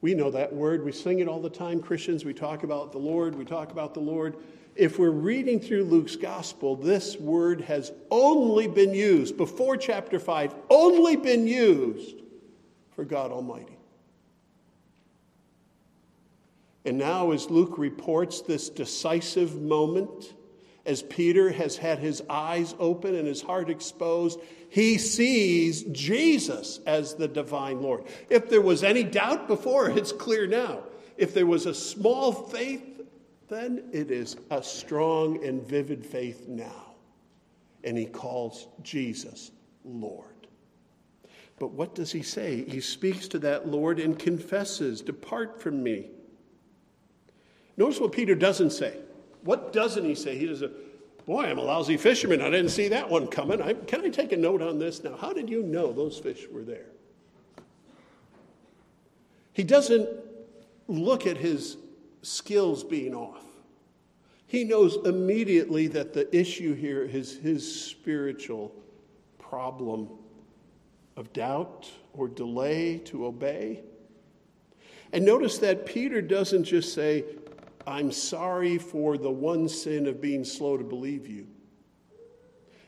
We 0.00 0.14
know 0.14 0.30
that 0.30 0.52
word. 0.52 0.84
We 0.84 0.92
sing 0.92 1.18
it 1.18 1.28
all 1.28 1.40
the 1.40 1.50
time, 1.50 1.80
Christians. 1.80 2.24
We 2.24 2.34
talk 2.34 2.62
about 2.62 2.92
the 2.92 2.98
Lord. 2.98 3.34
We 3.34 3.44
talk 3.44 3.72
about 3.72 3.94
the 3.94 4.00
Lord. 4.00 4.36
If 4.76 4.98
we're 4.98 5.10
reading 5.10 5.58
through 5.58 5.84
Luke's 5.84 6.14
gospel, 6.14 6.76
this 6.76 7.16
word 7.16 7.62
has 7.62 7.90
only 8.10 8.68
been 8.68 8.94
used, 8.94 9.36
before 9.36 9.76
chapter 9.76 10.20
5, 10.20 10.54
only 10.70 11.16
been 11.16 11.48
used 11.48 12.22
for 12.94 13.04
God 13.04 13.32
Almighty. 13.32 13.76
And 16.84 16.96
now, 16.96 17.32
as 17.32 17.50
Luke 17.50 17.76
reports 17.76 18.40
this 18.40 18.70
decisive 18.70 19.60
moment, 19.60 20.32
as 20.88 21.02
Peter 21.02 21.52
has 21.52 21.76
had 21.76 21.98
his 21.98 22.22
eyes 22.30 22.74
open 22.78 23.14
and 23.14 23.28
his 23.28 23.42
heart 23.42 23.68
exposed, 23.68 24.40
he 24.70 24.96
sees 24.96 25.82
Jesus 25.84 26.80
as 26.86 27.14
the 27.14 27.28
divine 27.28 27.82
Lord. 27.82 28.04
If 28.30 28.48
there 28.48 28.62
was 28.62 28.82
any 28.82 29.04
doubt 29.04 29.48
before, 29.48 29.90
it's 29.90 30.12
clear 30.12 30.46
now. 30.46 30.84
If 31.18 31.34
there 31.34 31.46
was 31.46 31.66
a 31.66 31.74
small 31.74 32.32
faith, 32.32 33.02
then 33.48 33.90
it 33.92 34.10
is 34.10 34.36
a 34.50 34.62
strong 34.62 35.44
and 35.44 35.62
vivid 35.62 36.06
faith 36.06 36.48
now. 36.48 36.94
And 37.84 37.96
he 37.96 38.06
calls 38.06 38.66
Jesus 38.82 39.50
Lord. 39.84 40.24
But 41.58 41.72
what 41.72 41.94
does 41.94 42.12
he 42.12 42.22
say? 42.22 42.64
He 42.64 42.80
speaks 42.80 43.28
to 43.28 43.38
that 43.40 43.68
Lord 43.68 44.00
and 44.00 44.18
confesses, 44.18 45.02
Depart 45.02 45.60
from 45.60 45.82
me. 45.82 46.08
Notice 47.76 48.00
what 48.00 48.12
Peter 48.12 48.34
doesn't 48.34 48.70
say. 48.70 48.96
What 49.42 49.72
doesn't 49.72 50.04
he 50.04 50.14
say? 50.14 50.36
He 50.36 50.46
doesn't, 50.46 50.72
boy, 51.26 51.44
I'm 51.44 51.58
a 51.58 51.62
lousy 51.62 51.96
fisherman. 51.96 52.40
I 52.40 52.50
didn't 52.50 52.70
see 52.70 52.88
that 52.88 53.08
one 53.08 53.26
coming. 53.26 53.62
I, 53.62 53.74
can 53.74 54.04
I 54.04 54.08
take 54.08 54.32
a 54.32 54.36
note 54.36 54.62
on 54.62 54.78
this 54.78 55.04
now? 55.04 55.16
How 55.16 55.32
did 55.32 55.48
you 55.48 55.62
know 55.62 55.92
those 55.92 56.18
fish 56.18 56.46
were 56.50 56.62
there? 56.62 56.86
He 59.52 59.64
doesn't 59.64 60.08
look 60.86 61.26
at 61.26 61.36
his 61.36 61.76
skills 62.22 62.84
being 62.84 63.14
off. 63.14 63.42
He 64.46 64.64
knows 64.64 64.98
immediately 65.04 65.88
that 65.88 66.14
the 66.14 66.34
issue 66.34 66.74
here 66.74 67.02
is 67.02 67.36
his 67.38 67.86
spiritual 67.86 68.74
problem 69.38 70.08
of 71.16 71.32
doubt 71.32 71.90
or 72.14 72.28
delay 72.28 72.98
to 72.98 73.26
obey. 73.26 73.82
And 75.12 75.24
notice 75.24 75.58
that 75.58 75.86
Peter 75.86 76.22
doesn't 76.22 76.64
just 76.64 76.94
say, 76.94 77.24
I'm 77.88 78.12
sorry 78.12 78.78
for 78.78 79.16
the 79.16 79.30
one 79.30 79.68
sin 79.68 80.06
of 80.06 80.20
being 80.20 80.44
slow 80.44 80.76
to 80.76 80.84
believe 80.84 81.26
you. 81.26 81.46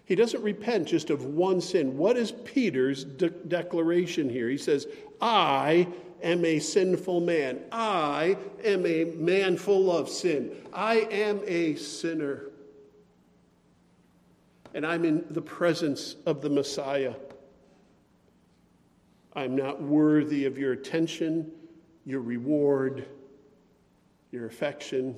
He 0.04 0.14
doesn't 0.14 0.42
repent 0.42 0.88
just 0.88 1.10
of 1.10 1.24
one 1.24 1.60
sin. 1.60 1.96
What 1.96 2.16
is 2.16 2.32
Peter's 2.32 3.04
de- 3.04 3.30
declaration 3.30 4.28
here? 4.28 4.48
He 4.48 4.58
says, 4.58 4.86
I 5.20 5.86
am 6.22 6.44
a 6.44 6.58
sinful 6.58 7.20
man. 7.20 7.60
I 7.72 8.36
am 8.64 8.84
a 8.84 9.04
man 9.04 9.56
full 9.56 9.96
of 9.96 10.08
sin. 10.08 10.50
I 10.72 10.96
am 11.10 11.40
a 11.46 11.76
sinner. 11.76 12.50
And 14.74 14.84
I'm 14.84 15.04
in 15.04 15.24
the 15.30 15.42
presence 15.42 16.16
of 16.26 16.42
the 16.42 16.50
Messiah. 16.50 17.14
I'm 19.34 19.56
not 19.56 19.80
worthy 19.80 20.44
of 20.44 20.58
your 20.58 20.72
attention 20.72 21.52
your 22.04 22.20
reward, 22.20 23.06
your 24.30 24.46
affection. 24.46 25.16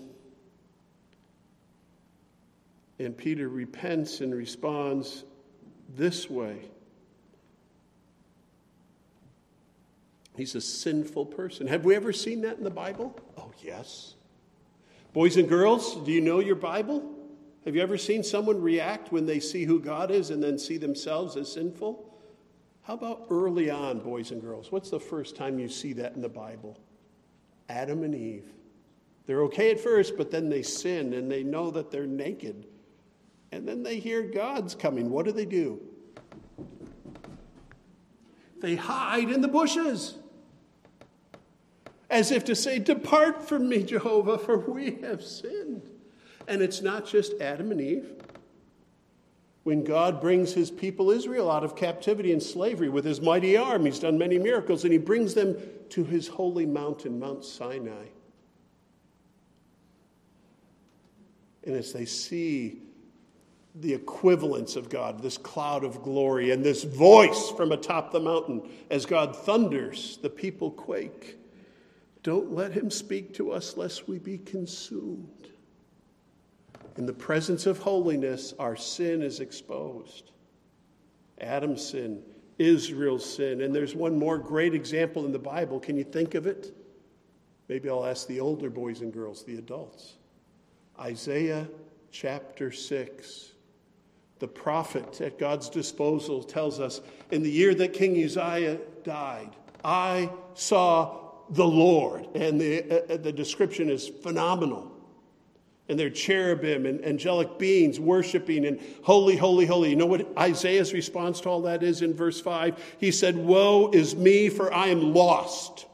And 2.98 3.16
Peter 3.16 3.48
repents 3.48 4.20
and 4.20 4.35
responds 4.35 5.25
this 5.94 6.31
way 6.31 6.68
He's 10.37 10.55
a 10.55 10.61
sinful 10.61 11.27
person. 11.27 11.66
Have 11.66 11.85
we 11.85 11.94
ever 11.94 12.12
seen 12.12 12.40
that 12.42 12.57
in 12.57 12.64
the 12.64 12.70
Bible? 12.70 13.14
Oh, 13.37 13.53
yes. 13.62 14.14
Boys 15.12 15.37
and 15.37 15.46
girls, 15.48 15.96
do 15.96 16.11
you 16.11 16.22
know 16.22 16.40
your 16.40 16.57
Bible? 16.57 17.18
Have 17.66 17.77
you 17.77 17.83
ever 17.83 17.98
seen 17.98 18.25
someone 18.25 18.61
react 18.61 19.12
when 19.12 19.27
they 19.27 19.40
see 19.40 19.64
who 19.64 19.79
God 19.79 20.11
is 20.11 20.31
and 20.31 20.42
then 20.42 20.59
see 20.59 20.79
themselves 20.79 21.37
as 21.37 21.53
sinful? 21.53 22.09
How 22.83 22.94
about 22.94 23.27
early 23.31 23.70
on, 23.70 24.01
boys 24.01 24.31
and 24.31 24.40
girls? 24.40 24.72
What's 24.72 24.90
the 24.90 24.98
first 24.98 25.37
time 25.37 25.59
you 25.59 25.68
see 25.68 25.92
that 25.94 26.14
in 26.14 26.22
the 26.22 26.29
Bible? 26.29 26.79
Adam 27.68 28.03
and 28.03 28.14
Eve. 28.14 28.46
They're 29.26 29.42
okay 29.44 29.70
at 29.70 29.80
first, 29.80 30.16
but 30.16 30.30
then 30.30 30.48
they 30.48 30.62
sin 30.62 31.14
and 31.14 31.30
they 31.30 31.42
know 31.42 31.70
that 31.70 31.90
they're 31.90 32.06
naked. 32.06 32.66
And 33.52 33.68
then 33.68 33.82
they 33.82 33.98
hear 33.98 34.22
God's 34.22 34.74
coming. 34.74 35.11
What 35.11 35.26
do 35.26 35.32
they 35.32 35.44
do? 35.44 35.80
They 38.61 38.76
hide 38.76 39.30
in 39.30 39.40
the 39.40 39.48
bushes 39.48 40.16
as 42.08 42.30
if 42.30 42.44
to 42.44 42.54
say, 42.54 42.78
Depart 42.78 43.48
from 43.48 43.68
me, 43.68 43.82
Jehovah, 43.82 44.38
for 44.38 44.58
we 44.58 44.98
have 45.02 45.22
sinned. 45.22 45.90
And 46.46 46.61
it's 46.61 46.82
not 46.82 47.06
just 47.06 47.40
Adam 47.40 47.70
and 47.70 47.80
Eve. 47.80 48.12
When 49.64 49.85
God 49.85 50.20
brings 50.20 50.52
his 50.52 50.70
people 50.70 51.11
Israel 51.11 51.50
out 51.50 51.64
of 51.64 51.76
captivity 51.76 52.32
and 52.32 52.42
slavery 52.42 52.88
with 52.88 53.04
his 53.04 53.20
mighty 53.20 53.56
arm, 53.56 53.87
he's 53.87 54.00
done 54.00 54.18
many 54.18 54.38
miracles, 54.38 54.85
and 54.85 54.92
he 54.92 54.98
brings 54.98 55.35
them 55.35 55.56
to 55.90 56.04
his 56.04 56.28
holy 56.28 56.66
mountain, 56.66 57.18
Mount 57.18 57.44
Sinai. 57.44 58.06
And 61.64 61.77
as 61.77 61.92
they 61.92 62.05
see 62.05 62.83
the 63.75 63.94
equivalence 63.94 64.77
of 64.77 64.90
God, 64.90 65.22
this 65.22 65.38
cloud 65.38 65.85
of 65.85 66.03
glory, 66.03 66.51
and 66.51 66.62
this 66.62 66.85
voice 66.85 67.51
from 67.57 67.72
atop 67.72 68.12
the 68.12 68.20
mountain, 68.20 68.68
as 68.90 69.07
God 69.07 69.35
thunders, 69.35 70.18
the 70.22 70.31
people 70.31 70.70
quake. 70.70 71.38
Don't 72.22 72.53
let 72.53 72.72
him 72.72 72.90
speak 72.90 73.35
to 73.35 73.51
us 73.53 73.77
lest 73.77 74.09
we 74.09 74.18
be 74.18 74.38
consumed. 74.38 75.48
In 76.96 77.07
the 77.07 77.12
presence 77.12 77.66
of 77.66 77.79
holiness, 77.79 78.53
our 78.59 78.77
sin 78.77 79.22
is 79.22 79.40
exposed. 79.40 80.31
Adam's 81.40 81.85
sin, 81.85 82.22
Israel's 82.59 83.25
sin. 83.25 83.62
And 83.62 83.75
there's 83.75 83.94
one 83.94 84.18
more 84.18 84.38
great 84.38 84.75
example 84.75 85.25
in 85.25 85.33
the 85.33 85.38
Bible. 85.38 85.81
Can 85.81 85.96
you 85.96 86.05
think 86.05 86.35
of 86.35 86.46
it? 86.46 86.77
Maybe 87.68 87.88
I'll 87.88 88.05
ask 88.05 88.27
the 88.27 88.40
older 88.40 88.68
boys 88.68 89.01
and 89.01 89.12
girls, 89.12 89.44
the 89.44 89.57
adults. 89.57 90.16
Isaiah 90.98 91.68
chapter 92.11 92.70
6. 92.70 93.52
The 94.38 94.48
prophet 94.48 95.20
at 95.20 95.38
God's 95.38 95.68
disposal 95.68 96.42
tells 96.42 96.81
us 96.81 97.00
in 97.31 97.42
the 97.42 97.50
year 97.50 97.74
that 97.76 97.92
King 97.92 98.22
Uzziah 98.22 98.78
died, 99.05 99.55
I 99.85 100.31
saw 100.55 101.22
the 101.50 101.66
Lord. 101.66 102.26
And 102.35 102.61
the, 102.61 102.83
uh, 102.83 103.14
uh, 103.14 103.16
the 103.18 103.33
description 103.33 103.88
is 103.88 104.09
phenomenal. 104.09 104.90
And 105.88 105.98
they're 105.98 106.11
cherubim 106.11 106.87
and 106.87 107.05
angelic 107.05 107.59
beings 107.59 108.00
worshiping 108.00 108.64
and 108.64 108.81
holy, 109.02 109.37
holy, 109.37 109.66
holy. 109.66 109.90
You 109.90 109.96
know 109.96 110.07
what 110.07 110.26
Isaiah's 110.38 110.92
response 110.92 111.40
to 111.42 111.48
all 111.48 111.62
that 111.62 111.83
is 111.83 112.02
in 112.02 112.14
verse 112.14 112.40
5? 112.40 112.96
He 112.98 113.11
said, 113.11 113.37
Woe 113.37 113.90
is 113.92 114.14
me, 114.14 114.48
for 114.48 114.72
I 114.72 114.88
am 114.88 115.12
lost. 115.12 115.87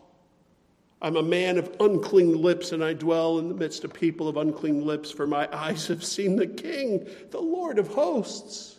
I'm 1.01 1.17
a 1.17 1.23
man 1.23 1.59
of 1.59 1.77
unclean 1.79 2.43
lips, 2.43 2.73
and 2.73 2.83
I 2.83 2.93
dwell 2.93 3.39
in 3.39 3.49
the 3.49 3.55
midst 3.55 3.85
of 3.85 3.93
people 3.93 4.29
of 4.29 4.37
unclean 4.37 4.85
lips, 4.85 5.11
for 5.11 5.27
my 5.27 5.49
eyes 5.53 5.87
have 5.87 6.03
seen 6.03 6.35
the 6.35 6.47
King, 6.47 7.09
the 7.31 7.41
Lord 7.41 7.79
of 7.79 7.89
hosts. 7.89 8.77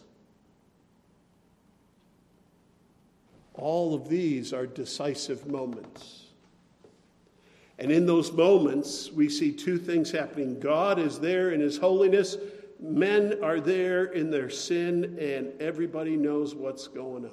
All 3.53 3.93
of 3.93 4.10
these 4.10 4.51
are 4.53 4.65
decisive 4.65 5.47
moments. 5.47 6.25
And 7.77 7.91
in 7.91 8.05
those 8.05 8.34
moments, 8.34 9.10
we 9.12 9.29
see 9.29 9.53
two 9.53 9.77
things 9.77 10.12
happening 10.12 10.60
God 10.60 10.99
is 10.99 11.19
there 11.19 11.51
in 11.51 11.62
his 11.62 11.77
holiness, 11.77 12.36
men 12.82 13.41
are 13.41 13.62
there 13.62 14.05
in 14.05 14.29
their 14.29 14.49
sin, 14.49 15.17
and 15.19 15.53
everybody 15.62 16.17
knows 16.17 16.53
what's 16.53 16.88
going 16.89 17.23
on. 17.23 17.32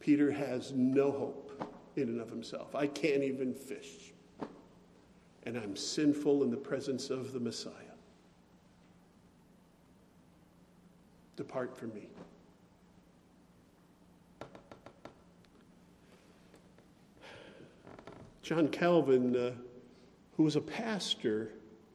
Peter 0.00 0.32
has 0.32 0.72
no 0.72 1.12
hope 1.12 1.47
in 1.96 2.04
and 2.04 2.20
of 2.20 2.28
himself. 2.28 2.74
I 2.74 2.86
can't 2.86 3.22
even 3.22 3.54
fish. 3.54 4.12
And 5.44 5.56
I'm 5.56 5.76
sinful 5.76 6.42
in 6.42 6.50
the 6.50 6.56
presence 6.56 7.10
of 7.10 7.32
the 7.32 7.40
Messiah. 7.40 7.72
Depart 11.36 11.76
from 11.76 11.94
me. 11.94 12.08
John 18.42 18.68
Calvin, 18.68 19.36
uh, 19.36 19.52
who 20.36 20.42
was 20.42 20.56
a 20.56 20.60
pastor 20.60 21.52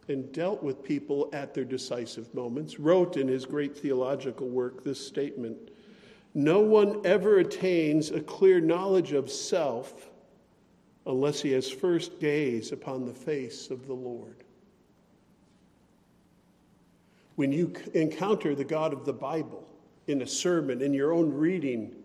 and 0.08 0.32
dealt 0.32 0.62
with 0.62 0.84
people 0.84 1.30
at 1.34 1.54
their 1.54 1.66
decisive 1.66 2.34
moments, 2.36 2.80
wrote 2.80 3.18
in 3.18 3.28
his 3.28 3.46
great 3.46 3.76
theological 3.76 4.48
work 4.48 4.84
this 4.84 5.06
statement 5.06 5.72
No 6.34 6.62
one 6.62 7.06
ever 7.06 7.40
attains 7.40 8.10
a 8.10 8.22
clear 8.22 8.60
knowledge 8.60 9.14
of 9.14 9.30
self 9.30 10.10
unless 11.06 11.42
he 11.42 11.52
has 11.52 11.70
first 11.70 12.20
gazed 12.20 12.74
upon 12.74 13.06
the 13.06 13.14
face 13.14 13.70
of 13.70 13.88
the 13.88 13.94
Lord. 13.94 14.44
When 17.36 17.52
you 17.52 17.74
encounter 17.94 18.56
the 18.56 18.64
God 18.64 18.94
of 18.94 19.06
the 19.06 19.14
Bible 19.14 19.68
in 20.08 20.22
a 20.22 20.28
sermon, 20.28 20.82
in 20.82 20.94
your 20.94 21.14
own 21.14 21.34
reading, 21.34 21.96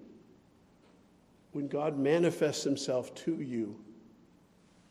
when 1.53 1.69
God 1.69 1.99
manifests 1.99 2.65
himself 2.65 3.15
to 3.17 3.41
you, 3.41 3.77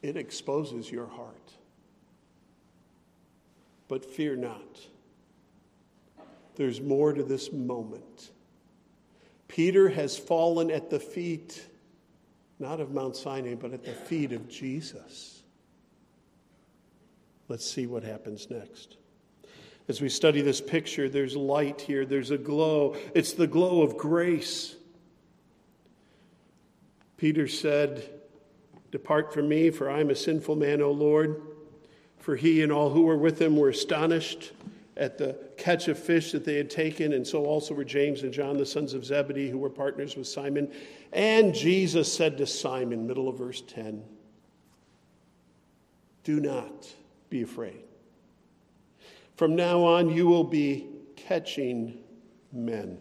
it 0.01 0.15
exposes 0.15 0.91
your 0.91 1.07
heart. 1.07 1.53
But 3.87 4.05
fear 4.05 4.35
not. 4.35 4.79
There's 6.55 6.81
more 6.81 7.13
to 7.13 7.23
this 7.23 7.51
moment. 7.51 8.31
Peter 9.47 9.89
has 9.89 10.17
fallen 10.17 10.69
at 10.69 10.89
the 10.89 10.99
feet, 10.99 11.65
not 12.59 12.79
of 12.79 12.91
Mount 12.91 13.15
Sinai, 13.15 13.55
but 13.55 13.73
at 13.73 13.83
the 13.83 13.93
feet 13.93 14.31
of 14.31 14.49
Jesus. 14.49 15.41
Let's 17.47 17.69
see 17.69 17.87
what 17.87 18.03
happens 18.03 18.49
next. 18.49 18.97
As 19.87 20.01
we 20.01 20.09
study 20.09 20.41
this 20.41 20.59
picture, 20.59 21.07
there's 21.07 21.35
light 21.35 21.79
here, 21.79 22.05
there's 22.05 22.31
a 22.31 22.37
glow. 22.37 22.97
It's 23.15 23.33
the 23.33 23.47
glow 23.47 23.81
of 23.81 23.97
grace. 23.97 24.75
Peter 27.15 27.47
said, 27.47 28.09
Depart 28.91 29.33
from 29.33 29.47
me, 29.47 29.69
for 29.69 29.89
I 29.89 30.01
am 30.01 30.09
a 30.09 30.15
sinful 30.15 30.57
man, 30.57 30.81
O 30.81 30.91
Lord. 30.91 31.41
For 32.19 32.35
he 32.35 32.61
and 32.61 32.71
all 32.71 32.89
who 32.89 33.03
were 33.03 33.17
with 33.17 33.41
him 33.41 33.55
were 33.55 33.69
astonished 33.69 34.51
at 34.97 35.17
the 35.17 35.37
catch 35.57 35.87
of 35.87 35.97
fish 35.97 36.31
that 36.31 36.43
they 36.43 36.55
had 36.55 36.69
taken, 36.69 37.13
and 37.13 37.25
so 37.25 37.45
also 37.45 37.73
were 37.73 37.83
James 37.83 38.23
and 38.23 38.33
John, 38.33 38.57
the 38.57 38.65
sons 38.65 38.93
of 38.93 39.05
Zebedee, 39.05 39.49
who 39.49 39.57
were 39.57 39.69
partners 39.69 40.15
with 40.15 40.27
Simon. 40.27 40.71
And 41.13 41.53
Jesus 41.53 42.11
said 42.11 42.37
to 42.39 42.47
Simon, 42.47 43.07
middle 43.07 43.29
of 43.29 43.37
verse 43.37 43.61
10, 43.61 44.03
Do 46.23 46.39
not 46.39 46.87
be 47.29 47.43
afraid. 47.43 47.83
From 49.35 49.55
now 49.55 49.83
on, 49.83 50.09
you 50.09 50.27
will 50.27 50.43
be 50.43 50.87
catching 51.15 51.99
men. 52.51 52.97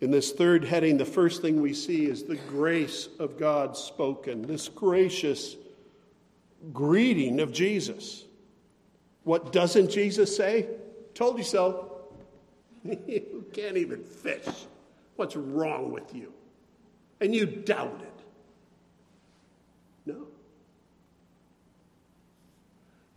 In 0.00 0.10
this 0.10 0.32
third 0.32 0.64
heading, 0.64 0.96
the 0.96 1.04
first 1.04 1.42
thing 1.42 1.62
we 1.62 1.72
see 1.72 2.06
is 2.06 2.24
the 2.24 2.34
grace 2.34 3.08
of 3.20 3.38
God 3.38 3.76
spoken, 3.76 4.42
this 4.42 4.68
gracious 4.68 5.54
greeting 6.72 7.38
of 7.38 7.52
Jesus. 7.52 8.24
What 9.24 9.52
doesn't 9.52 9.90
Jesus 9.90 10.36
say? 10.36 10.68
Told 11.14 11.38
you 11.38 11.44
so. 11.44 11.92
you 12.84 13.46
can't 13.52 13.76
even 13.76 14.02
fish. 14.02 14.46
What's 15.16 15.36
wrong 15.36 15.92
with 15.92 16.14
you? 16.14 16.32
And 17.20 17.34
you 17.34 17.46
doubted. 17.46 18.08
No. 20.04 20.26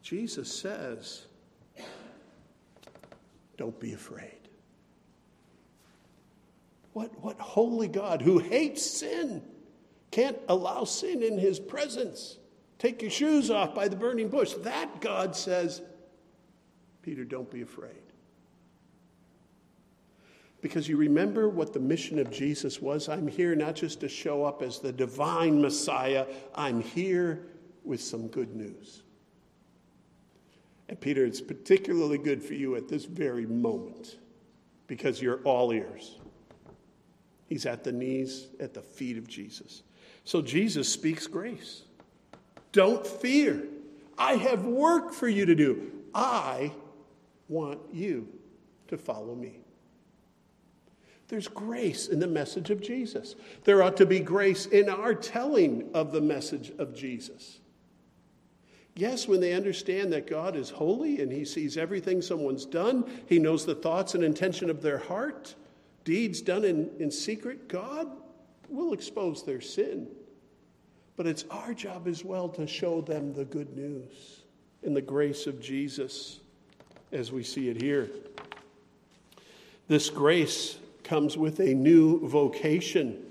Jesus 0.04 0.54
says, 0.54 1.26
don't 3.58 3.80
be 3.80 3.94
afraid. 3.94 4.32
What, 6.94 7.12
what 7.22 7.40
holy 7.40 7.88
God 7.88 8.22
who 8.22 8.38
hates 8.38 8.86
sin 8.86 9.42
can't 10.12 10.38
allow 10.48 10.84
sin 10.84 11.24
in 11.24 11.38
his 11.40 11.60
presence? 11.60 12.38
Take 12.78 13.02
your 13.02 13.12
shoes 13.12 13.50
off 13.50 13.74
by 13.74 13.88
the 13.88 13.96
burning 13.96 14.30
bush. 14.30 14.54
That 14.60 15.02
God 15.02 15.36
says, 15.36 15.82
Peter, 17.06 17.24
don't 17.24 17.52
be 17.52 17.62
afraid. 17.62 17.92
Because 20.60 20.90
you 20.90 20.98
remember 20.98 21.48
what 21.48 21.72
the 21.72 21.80
mission 21.80 22.18
of 22.18 22.32
Jesus 22.32 22.82
was? 22.82 23.08
I'm 23.08 23.28
here 23.28 23.54
not 23.56 23.76
just 23.76 24.00
to 24.00 24.10
show 24.10 24.44
up 24.44 24.64
as 24.64 24.80
the 24.80 24.92
divine 24.92 25.62
Messiah, 25.62 26.26
I'm 26.56 26.82
here 26.82 27.46
with 27.84 28.02
some 28.02 28.28
good 28.30 28.56
news. 28.56 29.04
And 30.90 31.00
Peter, 31.00 31.24
it's 31.24 31.42
particularly 31.42 32.18
good 32.18 32.42
for 32.42 32.56
you 32.56 32.76
at 32.76 32.88
this 32.88 33.06
very 33.06 33.46
moment 33.46 34.18
because 34.88 35.22
you're 35.22 35.42
all 35.44 35.72
ears. 35.72 36.16
He's 37.48 37.68
at 37.68 37.84
the 37.84 37.92
knees, 37.92 38.48
at 38.60 38.74
the 38.74 38.82
feet 38.82 39.20
of 39.20 39.28
Jesus. 39.28 39.84
So 40.24 40.42
Jesus 40.42 40.90
speaks 40.90 41.28
grace. 41.28 41.84
Don't 42.72 43.06
fear. 43.06 43.68
I 44.18 44.38
have 44.38 44.66
work 44.66 45.14
for 45.14 45.28
you 45.28 45.46
to 45.46 45.54
do. 45.54 45.92
I 46.16 46.72
want 47.48 47.80
you 47.92 48.28
to 48.88 48.98
follow 48.98 49.36
me. 49.36 49.60
There's 51.28 51.48
grace 51.48 52.08
in 52.08 52.20
the 52.20 52.28
message 52.28 52.70
of 52.70 52.82
Jesus. 52.82 53.36
There 53.64 53.82
ought 53.82 53.98
to 53.98 54.06
be 54.06 54.20
grace 54.20 54.68
in 54.68 54.90
our 54.90 55.16
telling 55.16 55.90
of 55.94 56.12
the 56.12 56.22
message 56.22 56.72
of 56.78 56.96
Jesus. 56.96 57.60
Yes, 58.96 59.28
when 59.28 59.42
they 59.42 59.54
understand 59.54 60.14
that 60.14 60.28
God 60.28 60.56
is 60.56 60.70
holy 60.70 61.22
and 61.22 61.32
He 61.32 61.44
sees 61.44 61.78
everything 61.78 62.22
someone's 62.22 62.66
done, 62.66 63.04
He 63.26 63.40
knows 63.40 63.66
the 63.66 63.76
thoughts 63.76 64.14
and 64.14 64.24
intention 64.24 64.70
of 64.70 64.82
their 64.82 65.00
heart, 65.00 65.56
deeds 66.04 66.42
done 66.42 66.64
in, 66.64 66.90
in 67.00 67.12
secret, 67.12 67.68
God 67.68 68.08
will 68.70 68.94
expose 68.94 69.44
their 69.44 69.62
sin. 69.62 70.08
But 71.18 71.28
it's 71.28 71.46
our 71.50 71.74
job 71.74 72.08
as 72.08 72.24
well 72.24 72.50
to 72.50 72.68
show 72.68 73.02
them 73.02 73.34
the 73.34 73.46
good 73.46 73.76
news 73.76 74.44
in 74.84 74.94
the 74.94 75.02
grace 75.02 75.48
of 75.48 75.60
Jesus 75.60 76.40
as 77.16 77.32
we 77.32 77.44
see 77.44 77.70
it 77.70 77.82
here. 77.82 78.10
This 79.88 80.10
grace 80.10 80.78
comes 81.04 81.38
with 81.38 81.60
a 81.60 81.74
new 81.74 82.28
vocation. 82.28 83.24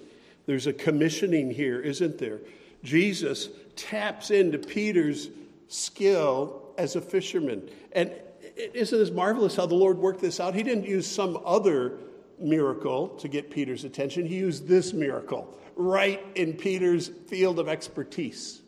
There's 0.46 0.66
a 0.66 0.72
commissioning 0.72 1.50
here, 1.50 1.80
isn't 1.80 2.18
there? 2.18 2.40
Jesus 2.82 3.48
taps 3.76 4.30
into 4.30 4.58
Peter's 4.58 5.28
skill 5.68 6.62
as 6.78 6.96
a 6.96 7.00
fisherman. 7.00 7.68
And 7.92 8.12
isn't 8.56 8.98
this 8.98 9.10
marvelous 9.10 9.56
how 9.56 9.66
the 9.66 9.74
Lord 9.74 9.98
worked 9.98 10.20
this 10.20 10.40
out? 10.40 10.54
He 10.54 10.62
didn't 10.62 10.86
use 10.86 11.06
some 11.06 11.38
other 11.44 11.98
miracle 12.38 13.08
to 13.08 13.28
get 13.28 13.50
Peter's 13.50 13.84
attention, 13.84 14.26
he 14.26 14.36
used 14.36 14.66
this 14.66 14.92
miracle 14.92 15.56
right 15.76 16.24
in 16.34 16.52
Peter's 16.52 17.08
field 17.08 17.58
of 17.58 17.68
expertise. 17.68 18.60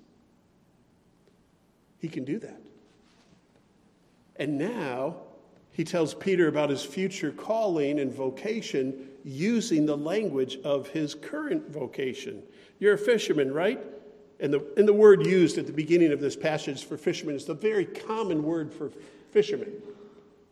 He 1.98 2.08
can 2.08 2.24
do 2.24 2.38
that. 2.40 2.65
And 4.38 4.58
now 4.58 5.16
he 5.72 5.84
tells 5.84 6.14
Peter 6.14 6.48
about 6.48 6.70
his 6.70 6.82
future 6.82 7.30
calling 7.30 8.00
and 8.00 8.12
vocation 8.12 9.08
using 9.24 9.84
the 9.84 9.96
language 9.96 10.58
of 10.64 10.88
his 10.88 11.14
current 11.14 11.70
vocation. 11.70 12.42
You're 12.78 12.94
a 12.94 12.98
fisherman, 12.98 13.52
right? 13.52 13.84
And 14.40 14.52
the, 14.52 14.64
and 14.76 14.86
the 14.86 14.92
word 14.92 15.26
used 15.26 15.58
at 15.58 15.66
the 15.66 15.72
beginning 15.72 16.12
of 16.12 16.20
this 16.20 16.36
passage 16.36 16.84
for 16.84 16.96
fishermen 16.96 17.34
is 17.34 17.44
the 17.44 17.54
very 17.54 17.86
common 17.86 18.42
word 18.42 18.72
for 18.72 18.90
fishermen, 19.30 19.72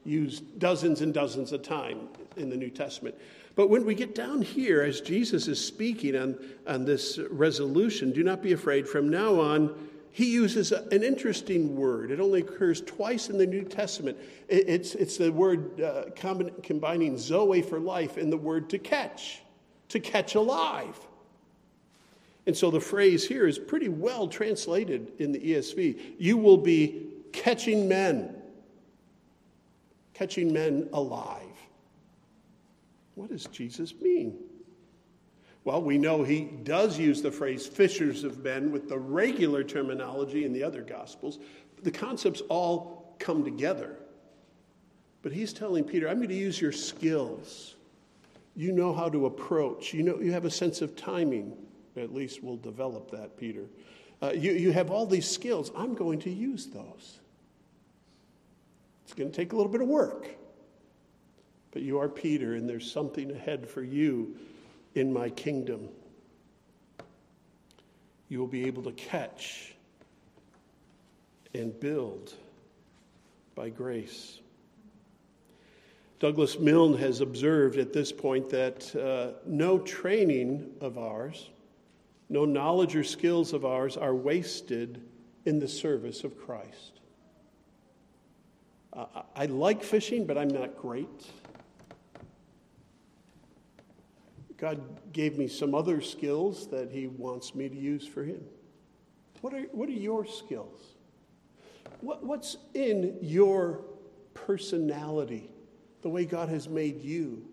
used 0.04 0.58
dozens 0.58 1.00
and 1.00 1.12
dozens 1.12 1.52
of 1.52 1.62
times 1.62 2.08
in 2.36 2.50
the 2.50 2.56
New 2.56 2.70
Testament. 2.70 3.14
But 3.54 3.70
when 3.70 3.86
we 3.86 3.94
get 3.94 4.14
down 4.14 4.42
here, 4.42 4.82
as 4.82 5.00
Jesus 5.00 5.46
is 5.46 5.64
speaking 5.64 6.16
on, 6.16 6.36
on 6.66 6.84
this 6.84 7.18
resolution, 7.30 8.12
do 8.12 8.24
not 8.24 8.42
be 8.42 8.52
afraid. 8.52 8.88
From 8.88 9.08
now 9.08 9.40
on, 9.40 9.74
he 10.14 10.30
uses 10.30 10.70
an 10.70 11.02
interesting 11.02 11.74
word. 11.74 12.12
It 12.12 12.20
only 12.20 12.42
occurs 12.42 12.80
twice 12.80 13.30
in 13.30 13.36
the 13.36 13.48
New 13.48 13.64
Testament. 13.64 14.16
It, 14.46 14.68
it's, 14.68 14.94
it's 14.94 15.16
the 15.16 15.32
word 15.32 15.80
uh, 15.80 16.04
combining 16.62 17.18
Zoe 17.18 17.62
for 17.62 17.80
life 17.80 18.16
and 18.16 18.32
the 18.32 18.36
word 18.36 18.70
to 18.70 18.78
catch, 18.78 19.42
to 19.88 19.98
catch 19.98 20.36
alive. 20.36 20.96
And 22.46 22.56
so 22.56 22.70
the 22.70 22.80
phrase 22.80 23.26
here 23.26 23.48
is 23.48 23.58
pretty 23.58 23.88
well 23.88 24.28
translated 24.28 25.10
in 25.18 25.32
the 25.32 25.40
ESV. 25.40 25.98
You 26.20 26.36
will 26.36 26.58
be 26.58 27.08
catching 27.32 27.88
men, 27.88 28.36
catching 30.12 30.52
men 30.52 30.88
alive. 30.92 31.40
What 33.16 33.30
does 33.30 33.46
Jesus 33.46 33.92
mean? 34.00 34.38
Well, 35.64 35.82
we 35.82 35.96
know 35.96 36.22
he 36.22 36.42
does 36.42 36.98
use 36.98 37.22
the 37.22 37.32
phrase 37.32 37.66
fishers 37.66 38.22
of 38.22 38.44
men 38.44 38.70
with 38.70 38.88
the 38.88 38.98
regular 38.98 39.64
terminology 39.64 40.44
in 40.44 40.52
the 40.52 40.62
other 40.62 40.82
Gospels. 40.82 41.38
The 41.82 41.90
concepts 41.90 42.42
all 42.48 43.16
come 43.18 43.44
together. 43.44 43.96
But 45.22 45.32
he's 45.32 45.54
telling 45.54 45.84
Peter, 45.84 46.06
I'm 46.06 46.18
going 46.18 46.28
to 46.28 46.34
use 46.34 46.60
your 46.60 46.72
skills. 46.72 47.76
You 48.54 48.72
know 48.72 48.92
how 48.92 49.08
to 49.08 49.24
approach, 49.24 49.94
you, 49.94 50.02
know, 50.02 50.20
you 50.20 50.32
have 50.32 50.44
a 50.44 50.50
sense 50.50 50.82
of 50.82 50.96
timing. 50.96 51.56
At 51.96 52.14
least 52.14 52.42
we'll 52.42 52.58
develop 52.58 53.10
that, 53.12 53.38
Peter. 53.38 53.64
Uh, 54.22 54.32
you, 54.32 54.52
you 54.52 54.70
have 54.70 54.90
all 54.90 55.06
these 55.06 55.28
skills. 55.28 55.70
I'm 55.74 55.94
going 55.94 56.20
to 56.20 56.30
use 56.30 56.66
those. 56.66 57.20
It's 59.04 59.14
going 59.14 59.30
to 59.30 59.36
take 59.36 59.54
a 59.54 59.56
little 59.56 59.72
bit 59.72 59.80
of 59.80 59.88
work. 59.88 60.28
But 61.72 61.82
you 61.82 61.98
are 61.98 62.08
Peter, 62.08 62.54
and 62.54 62.68
there's 62.68 62.90
something 62.90 63.30
ahead 63.30 63.66
for 63.66 63.82
you 63.82 64.36
in 64.94 65.12
my 65.12 65.30
kingdom. 65.30 65.88
You 68.28 68.38
will 68.38 68.46
be 68.46 68.64
able 68.64 68.82
to 68.84 68.92
catch 68.92 69.74
and 71.54 71.78
build 71.78 72.34
by 73.54 73.70
grace. 73.70 74.40
Douglas 76.18 76.58
Milne 76.58 76.96
has 76.98 77.20
observed 77.20 77.76
at 77.76 77.92
this 77.92 78.10
point 78.12 78.48
that 78.50 78.94
uh, 78.96 79.38
no 79.46 79.78
training 79.78 80.72
of 80.80 80.98
ours 80.98 81.50
no 82.28 82.44
knowledge 82.44 82.96
or 82.96 83.04
skills 83.04 83.52
of 83.52 83.64
ours 83.64 83.96
are 83.96 84.14
wasted 84.14 85.00
in 85.44 85.58
the 85.58 85.68
service 85.68 86.24
of 86.24 86.38
Christ. 86.38 87.00
Uh, 88.92 89.06
I 89.36 89.46
like 89.46 89.82
fishing, 89.82 90.24
but 90.24 90.38
I'm 90.38 90.48
not 90.48 90.76
great. 90.76 91.26
God 94.64 95.12
gave 95.12 95.36
me 95.36 95.46
some 95.46 95.74
other 95.74 96.00
skills 96.00 96.68
that 96.68 96.90
He 96.90 97.06
wants 97.06 97.54
me 97.54 97.68
to 97.68 97.76
use 97.76 98.06
for 98.06 98.24
Him. 98.24 98.40
What 99.42 99.52
are, 99.52 99.60
what 99.72 99.90
are 99.90 99.92
your 99.92 100.24
skills? 100.24 100.80
What, 102.00 102.24
what's 102.24 102.56
in 102.72 103.18
your 103.20 103.84
personality, 104.32 105.50
the 106.00 106.08
way 106.08 106.24
God 106.24 106.48
has 106.48 106.66
made 106.66 107.02
you, 107.02 107.44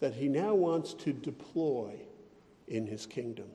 that 0.00 0.14
He 0.14 0.26
now 0.26 0.52
wants 0.52 0.94
to 0.94 1.12
deploy 1.12 1.94
in 2.66 2.88
His 2.88 3.06
kingdom? 3.06 3.46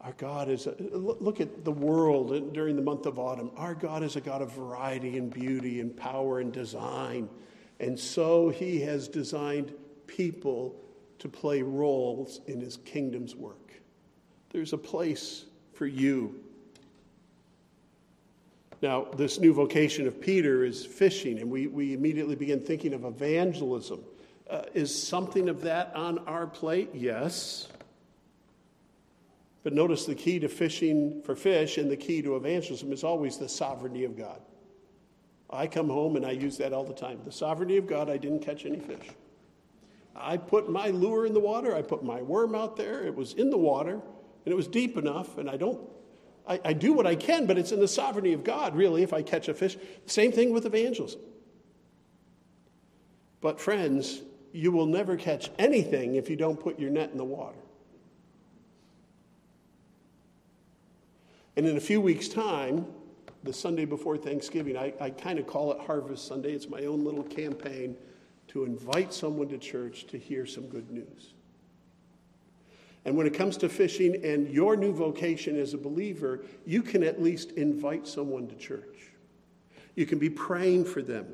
Our 0.00 0.12
God 0.12 0.48
is, 0.48 0.68
a, 0.68 0.76
look 0.78 1.40
at 1.40 1.64
the 1.64 1.72
world 1.72 2.52
during 2.52 2.76
the 2.76 2.82
month 2.82 3.06
of 3.06 3.18
autumn. 3.18 3.50
Our 3.56 3.74
God 3.74 4.04
is 4.04 4.14
a 4.14 4.20
God 4.20 4.42
of 4.42 4.52
variety 4.52 5.18
and 5.18 5.28
beauty 5.28 5.80
and 5.80 5.96
power 5.96 6.38
and 6.38 6.52
design. 6.52 7.28
And 7.80 7.98
so 7.98 8.48
he 8.48 8.80
has 8.82 9.08
designed 9.08 9.72
people 10.08 10.74
to 11.20 11.28
play 11.28 11.62
roles 11.62 12.40
in 12.48 12.60
his 12.60 12.78
kingdom's 12.78 13.36
work. 13.36 13.72
There's 14.50 14.72
a 14.72 14.78
place 14.78 15.44
for 15.74 15.86
you. 15.86 16.42
Now, 18.82 19.06
this 19.16 19.38
new 19.38 19.52
vocation 19.52 20.06
of 20.06 20.20
Peter 20.20 20.64
is 20.64 20.84
fishing, 20.84 21.38
and 21.38 21.50
we, 21.50 21.66
we 21.66 21.94
immediately 21.94 22.36
begin 22.36 22.60
thinking 22.60 22.94
of 22.94 23.04
evangelism. 23.04 24.00
Uh, 24.48 24.62
is 24.72 24.96
something 25.00 25.48
of 25.48 25.62
that 25.62 25.94
on 25.94 26.18
our 26.20 26.46
plate? 26.46 26.90
Yes. 26.94 27.68
But 29.64 29.72
notice 29.72 30.06
the 30.06 30.14
key 30.14 30.38
to 30.38 30.48
fishing 30.48 31.20
for 31.22 31.34
fish 31.34 31.76
and 31.76 31.90
the 31.90 31.96
key 31.96 32.22
to 32.22 32.36
evangelism 32.36 32.92
is 32.92 33.04
always 33.04 33.36
the 33.36 33.48
sovereignty 33.48 34.04
of 34.04 34.16
God. 34.16 34.40
I 35.50 35.66
come 35.66 35.88
home 35.88 36.16
and 36.16 36.24
I 36.24 36.30
use 36.30 36.56
that 36.58 36.72
all 36.72 36.84
the 36.84 36.94
time. 36.94 37.20
The 37.24 37.32
sovereignty 37.32 37.76
of 37.76 37.86
God, 37.86 38.08
I 38.08 38.16
didn't 38.16 38.40
catch 38.40 38.64
any 38.64 38.78
fish. 38.78 39.08
I 40.14 40.36
put 40.36 40.70
my 40.70 40.88
lure 40.88 41.26
in 41.26 41.32
the 41.32 41.40
water, 41.40 41.74
I 41.74 41.82
put 41.82 42.02
my 42.02 42.22
worm 42.22 42.54
out 42.54 42.76
there, 42.76 43.04
it 43.04 43.14
was 43.14 43.34
in 43.34 43.50
the 43.50 43.58
water, 43.58 43.92
and 43.92 44.52
it 44.52 44.56
was 44.56 44.66
deep 44.66 44.96
enough, 44.96 45.38
and 45.38 45.48
I 45.48 45.56
don't, 45.56 45.80
I, 46.46 46.60
I 46.64 46.72
do 46.72 46.92
what 46.92 47.06
I 47.06 47.14
can, 47.14 47.46
but 47.46 47.58
it's 47.58 47.72
in 47.72 47.80
the 47.80 47.88
sovereignty 47.88 48.32
of 48.32 48.42
God, 48.42 48.74
really, 48.74 49.02
if 49.02 49.12
I 49.12 49.22
catch 49.22 49.48
a 49.48 49.54
fish. 49.54 49.76
Same 50.06 50.32
thing 50.32 50.52
with 50.52 50.66
evangelism. 50.66 51.20
But, 53.40 53.60
friends, 53.60 54.22
you 54.52 54.72
will 54.72 54.86
never 54.86 55.16
catch 55.16 55.50
anything 55.58 56.16
if 56.16 56.28
you 56.28 56.36
don't 56.36 56.58
put 56.58 56.80
your 56.80 56.90
net 56.90 57.10
in 57.12 57.18
the 57.18 57.24
water. 57.24 57.58
And 61.56 61.66
in 61.66 61.76
a 61.76 61.80
few 61.80 62.00
weeks' 62.00 62.28
time, 62.28 62.86
the 63.44 63.52
Sunday 63.52 63.84
before 63.84 64.16
Thanksgiving, 64.16 64.76
I, 64.76 64.92
I 65.00 65.10
kind 65.10 65.38
of 65.38 65.46
call 65.46 65.72
it 65.72 65.80
Harvest 65.80 66.26
Sunday. 66.26 66.52
It's 66.52 66.68
my 66.68 66.84
own 66.84 67.04
little 67.04 67.22
campaign 67.22 67.96
to 68.48 68.64
invite 68.64 69.14
someone 69.14 69.48
to 69.48 69.58
church 69.58 70.06
to 70.08 70.18
hear 70.18 70.46
some 70.46 70.66
good 70.66 70.90
news. 70.90 71.34
And 73.04 73.16
when 73.16 73.26
it 73.26 73.34
comes 73.34 73.56
to 73.58 73.68
fishing 73.68 74.24
and 74.24 74.48
your 74.48 74.76
new 74.76 74.92
vocation 74.92 75.58
as 75.58 75.72
a 75.72 75.78
believer, 75.78 76.40
you 76.66 76.82
can 76.82 77.02
at 77.02 77.22
least 77.22 77.52
invite 77.52 78.06
someone 78.06 78.48
to 78.48 78.54
church. 78.56 79.12
You 79.94 80.06
can 80.06 80.18
be 80.18 80.30
praying 80.30 80.84
for 80.84 81.02
them. 81.02 81.26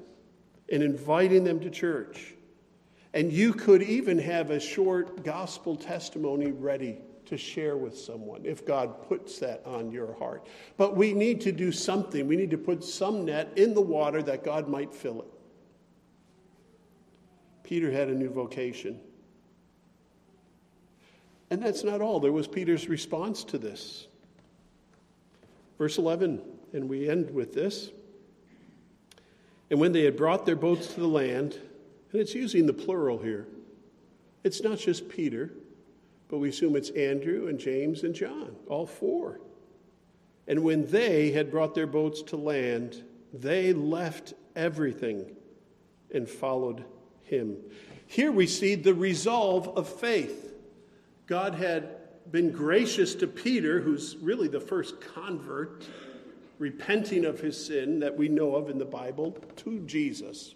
and 0.71 0.83
inviting 0.83 1.45
them 1.45 1.61
to 1.61 1.71
church. 1.71 2.35
And 3.13 3.33
you 3.33 3.53
could 3.53 3.83
even 3.83 4.19
have 4.19 4.51
a 4.51 4.59
short 4.59 5.25
gospel 5.25 5.77
testimony 5.77 6.53
ready 6.53 6.99
to 7.27 7.37
share 7.37 7.77
with 7.77 7.97
someone 7.97 8.45
if 8.45 8.67
God 8.67 9.07
puts 9.09 9.39
that 9.39 9.63
on 9.65 9.91
your 9.91 10.15
heart. 10.15 10.47
But 10.77 10.97
we 10.97 11.13
need 11.13 11.41
to 11.43 11.53
do 11.53 11.71
something. 11.71 12.27
We 12.27 12.37
need 12.37 12.51
to 12.51 12.59
put 12.59 12.83
some 12.83 13.25
net 13.25 13.53
in 13.57 13.75
the 13.75 13.81
water 13.81 14.23
that 14.23 14.45
God 14.45 14.69
might 14.69 14.95
fill 14.95 15.23
it. 15.23 15.34
Peter 17.65 17.91
had 17.91 18.09
a 18.09 18.15
new 18.15 18.31
vocation. 18.31 19.01
And 21.51 21.63
that's 21.63 21.83
not 21.83 22.01
all. 22.01 22.21
There 22.21 22.33
was 22.33 22.47
Peter's 22.47 22.89
response 22.89 23.43
to 23.45 23.59
this. 23.59 24.07
Verse 25.79 25.99
11, 25.99 26.41
and 26.73 26.89
we 26.89 27.09
end 27.09 27.31
with 27.31 27.53
this. 27.53 27.91
And 29.71 29.81
when 29.81 29.93
they 29.93 30.05
had 30.05 30.17
brought 30.17 30.47
their 30.47 30.57
boats 30.57 30.89
to 30.95 31.01
the 31.01 31.09
land, 31.09 31.59
and 32.13 32.21
it's 32.21 32.35
using 32.35 32.67
the 32.67 32.73
plural 32.73 33.19
here, 33.19 33.49
it's 34.45 34.63
not 34.63 34.79
just 34.79 35.09
Peter, 35.09 35.51
but 36.29 36.39
we 36.39 36.51
assume 36.51 36.77
it's 36.77 36.91
Andrew 36.91 37.49
and 37.49 37.59
James 37.59 38.05
and 38.05 38.15
John, 38.15 38.55
all 38.69 38.87
four. 38.87 39.41
And 40.47 40.63
when 40.63 40.87
they 40.87 41.33
had 41.33 41.51
brought 41.51 41.75
their 41.75 41.87
boats 41.87 42.23
to 42.25 42.37
land, 42.37 43.03
they 43.33 43.73
left 43.73 44.35
everything 44.55 45.35
and 46.13 46.29
followed 46.29 46.85
him. 47.25 47.57
Here 48.07 48.31
we 48.31 48.47
see 48.47 48.75
the 48.75 48.95
resolve 48.95 49.69
of 49.77 49.89
faith. 49.89 50.53
God 51.27 51.55
had 51.55 51.89
been 52.31 52.53
gracious 52.53 53.15
to 53.17 53.27
Peter, 53.27 53.81
who's 53.81 54.17
really 54.17 54.49
the 54.49 54.61
first 54.61 55.01
convert, 55.01 55.85
repenting 56.59 57.25
of 57.25 57.41
his 57.41 57.67
sin 57.67 58.01
that 58.01 58.17
we 58.17 58.29
know 58.29 58.55
of 58.55 58.71
in 58.71 58.79
the 58.79 58.85
Bible, 58.85 59.37
to 59.57 59.81
Jesus. 59.81 60.55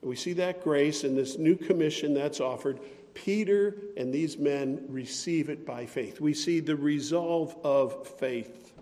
And 0.00 0.10
we 0.10 0.16
see 0.16 0.32
that 0.34 0.62
grace 0.62 1.04
in 1.04 1.14
this 1.14 1.38
new 1.38 1.56
commission 1.56 2.14
that's 2.14 2.40
offered. 2.40 2.80
Peter 3.14 3.76
and 3.96 4.12
these 4.12 4.36
men 4.36 4.84
receive 4.88 5.48
it 5.48 5.64
by 5.64 5.86
faith. 5.86 6.20
We 6.20 6.34
see 6.34 6.60
the 6.60 6.76
resolve 6.76 7.56
of 7.64 8.06
faith. 8.06 8.72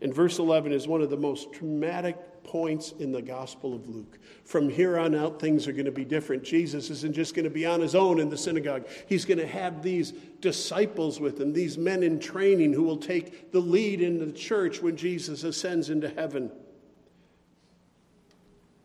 And 0.00 0.12
verse 0.12 0.38
11 0.38 0.72
is 0.72 0.86
one 0.86 1.00
of 1.00 1.10
the 1.10 1.16
most 1.16 1.52
dramatic 1.52 2.18
points 2.44 2.92
in 2.98 3.10
the 3.10 3.22
Gospel 3.22 3.74
of 3.74 3.88
Luke. 3.88 4.18
From 4.44 4.68
here 4.68 4.98
on 4.98 5.14
out, 5.14 5.40
things 5.40 5.66
are 5.66 5.72
going 5.72 5.86
to 5.86 5.90
be 5.90 6.04
different. 6.04 6.44
Jesus 6.44 6.90
isn't 6.90 7.14
just 7.14 7.34
going 7.34 7.44
to 7.44 7.50
be 7.50 7.66
on 7.66 7.80
his 7.80 7.94
own 7.94 8.20
in 8.20 8.28
the 8.28 8.36
synagogue, 8.36 8.86
he's 9.08 9.24
going 9.24 9.38
to 9.38 9.46
have 9.46 9.82
these 9.82 10.12
disciples 10.40 11.18
with 11.18 11.40
him, 11.40 11.52
these 11.52 11.76
men 11.76 12.02
in 12.02 12.20
training 12.20 12.72
who 12.72 12.82
will 12.82 12.98
take 12.98 13.50
the 13.50 13.60
lead 13.60 14.00
in 14.00 14.18
the 14.18 14.32
church 14.32 14.80
when 14.80 14.96
Jesus 14.96 15.42
ascends 15.42 15.90
into 15.90 16.08
heaven. 16.08 16.50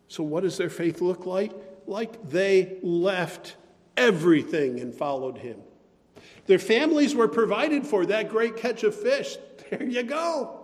So, 0.07 0.23
what 0.23 0.43
does 0.43 0.57
their 0.57 0.69
faith 0.69 1.01
look 1.01 1.25
like? 1.25 1.53
Like 1.85 2.29
they 2.29 2.77
left 2.81 3.55
everything 3.95 4.79
and 4.79 4.93
followed 4.93 5.37
him. 5.37 5.59
Their 6.47 6.59
families 6.59 7.13
were 7.13 7.27
provided 7.27 7.85
for 7.85 8.07
that 8.07 8.29
great 8.29 8.57
catch 8.57 8.83
of 8.83 8.95
fish. 8.95 9.37
There 9.69 9.83
you 9.83 10.01
go. 10.01 10.58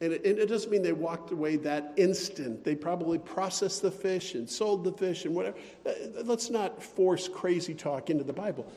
And 0.00 0.12
it, 0.12 0.24
and 0.24 0.38
it, 0.38 0.46
doesn't 0.46 0.70
mean 0.70 0.82
they 0.82 0.92
walked 0.92 1.32
away 1.32 1.56
that 1.56 1.92
instant. 1.96 2.62
They 2.62 2.76
probably 2.76 3.18
processed 3.18 3.82
the 3.82 3.90
fish 3.90 4.34
and 4.34 4.48
sold 4.48 4.84
the 4.84 4.92
fish 4.92 5.24
and 5.24 5.34
whatever. 5.34 5.56
Uh, 5.84 6.22
let's 6.24 6.50
not 6.50 6.80
force 6.80 7.26
crazy 7.26 7.74
talk 7.74 8.08
into 8.08 8.22
the 8.22 8.32
Bible. 8.32 8.70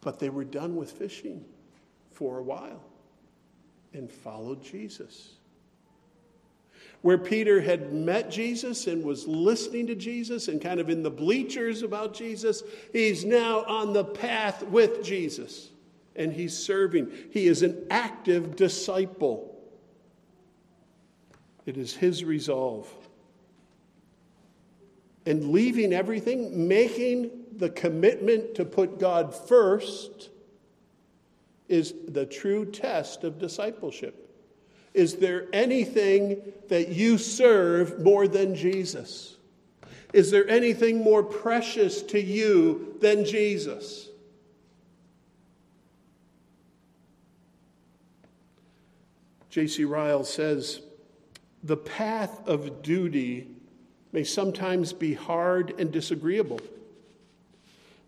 But 0.00 0.18
they 0.18 0.30
were 0.30 0.44
done 0.44 0.76
with 0.76 0.92
fishing 0.92 1.44
for 2.12 2.38
a 2.38 2.42
while 2.42 2.82
and 3.92 4.10
followed 4.10 4.62
Jesus. 4.62 5.34
Where 7.02 7.18
Peter 7.18 7.60
had 7.60 7.92
met 7.92 8.30
Jesus 8.30 8.86
and 8.86 9.04
was 9.04 9.26
listening 9.26 9.88
to 9.88 9.94
Jesus 9.94 10.48
and 10.48 10.58
kind 10.58 10.80
of 10.80 10.88
in 10.88 11.02
the 11.02 11.10
bleachers 11.10 11.82
about 11.82 12.14
Jesus, 12.14 12.62
he's 12.94 13.26
now 13.26 13.62
on 13.64 13.92
the 13.92 14.04
path 14.04 14.62
with 14.62 15.04
Jesus 15.04 15.68
and 16.16 16.32
he's 16.32 16.56
serving. 16.56 17.12
He 17.30 17.46
is 17.46 17.62
an 17.62 17.86
active 17.90 18.56
disciple. 18.56 19.53
It 21.66 21.76
is 21.76 21.94
his 21.94 22.24
resolve. 22.24 22.92
And 25.26 25.50
leaving 25.50 25.92
everything, 25.92 26.68
making 26.68 27.30
the 27.56 27.70
commitment 27.70 28.56
to 28.56 28.64
put 28.64 28.98
God 28.98 29.34
first, 29.34 30.30
is 31.68 31.94
the 32.08 32.26
true 32.26 32.66
test 32.66 33.24
of 33.24 33.38
discipleship. 33.38 34.20
Is 34.92 35.16
there 35.16 35.46
anything 35.52 36.52
that 36.68 36.90
you 36.90 37.18
serve 37.18 38.00
more 38.00 38.28
than 38.28 38.54
Jesus? 38.54 39.36
Is 40.12 40.30
there 40.30 40.48
anything 40.48 41.02
more 41.02 41.22
precious 41.22 42.02
to 42.02 42.20
you 42.20 42.94
than 43.00 43.24
Jesus? 43.24 44.08
J.C. 49.50 49.84
Ryle 49.84 50.24
says, 50.24 50.82
the 51.64 51.76
path 51.78 52.46
of 52.46 52.82
duty 52.82 53.48
may 54.12 54.22
sometimes 54.22 54.92
be 54.92 55.14
hard 55.14 55.74
and 55.80 55.90
disagreeable. 55.90 56.60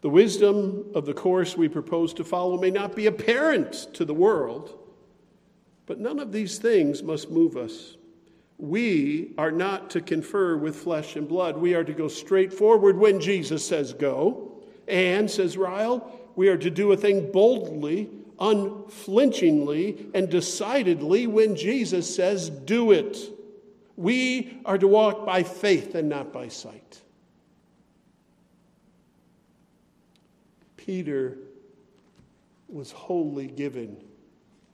The 0.03 0.11
wisdom 0.11 0.91
of 0.95 1.07
the 1.07 1.15
course 1.15 1.57
we 1.57 1.67
propose 1.67 2.13
to 2.15 2.25
follow 2.25 2.59
may 2.59 2.71
not 2.71 2.95
be 2.95 3.07
apparent 3.07 3.73
to 3.95 4.05
the 4.05 4.15
world, 4.15 4.79
but 5.87 5.99
none 5.99 6.21
of 6.21 6.33
these 6.33 6.59
things 6.59 7.03
must 7.03 7.31
move 7.31 7.57
us. 7.57 7.97
We 8.59 9.33
are 9.39 9.51
not 9.51 9.91
to 9.91 10.01
confer 10.03 10.57
with 10.57 10.77
flesh 10.77 11.17
and 11.17 11.27
blood. 11.27 11.57
We 11.57 11.75
are 11.75 11.85
to 11.85 11.93
go 11.95 12.09
straight 12.09 12.53
forward 12.53 12.99
when 12.99 13.21
Jesus 13.21 13.67
says 13.67 13.95
go. 13.95 14.53
And, 14.87 15.31
says 15.31 15.57
Ryle, 15.57 16.11
we 16.37 16.49
are 16.49 16.57
to 16.59 16.71
do 16.71 16.93
a 16.93 16.97
thing 16.97 17.33
boldly, 17.33 18.11
unflinchingly, 18.39 20.11
and 20.15 20.29
decidedly 20.29 21.27
when 21.27 21.57
Jesus 21.57 22.15
says 22.15 22.51
do 22.51 22.93
it. 22.93 23.36
We 23.97 24.59
are 24.65 24.79
to 24.79 24.87
walk 24.87 25.25
by 25.25 25.43
faith 25.43 25.95
and 25.95 26.09
not 26.09 26.33
by 26.33 26.49
sight. 26.49 27.01
Peter 30.77 31.39
was 32.69 32.93
wholly 32.93 33.47
given 33.47 33.97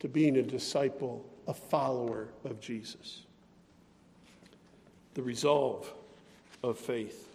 to 0.01 0.09
being 0.09 0.37
a 0.37 0.43
disciple, 0.43 1.25
a 1.47 1.55
follower 1.55 2.29
of 2.45 2.61
Jesus. 2.61 3.23
The 5.15 5.23
resolve 5.23 5.93
of 6.63 6.79
faith. 6.79 7.29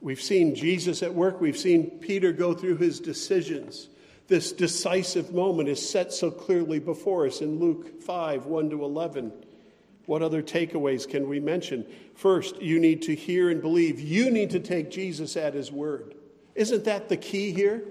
We've 0.00 0.20
seen 0.20 0.54
Jesus 0.54 1.02
at 1.02 1.14
work. 1.14 1.40
We've 1.40 1.56
seen 1.56 1.98
Peter 1.98 2.32
go 2.32 2.52
through 2.52 2.76
his 2.76 3.00
decisions 3.00 3.88
this 4.28 4.52
decisive 4.52 5.32
moment 5.32 5.68
is 5.68 5.88
set 5.88 6.12
so 6.12 6.30
clearly 6.30 6.78
before 6.78 7.26
us 7.26 7.40
in 7.40 7.58
Luke 7.58 8.02
5 8.02 8.46
1 8.46 8.70
to 8.70 8.84
11. 8.84 9.32
What 10.06 10.22
other 10.22 10.42
takeaways 10.42 11.08
can 11.08 11.28
we 11.28 11.40
mention? 11.40 11.84
First, 12.14 12.62
you 12.62 12.78
need 12.78 13.02
to 13.02 13.14
hear 13.14 13.50
and 13.50 13.60
believe. 13.60 14.00
You 14.00 14.30
need 14.30 14.50
to 14.50 14.60
take 14.60 14.90
Jesus 14.90 15.36
at 15.36 15.54
his 15.54 15.70
word. 15.72 16.14
Isn't 16.54 16.84
that 16.84 17.08
the 17.08 17.16
key 17.16 17.52
here? 17.52 17.82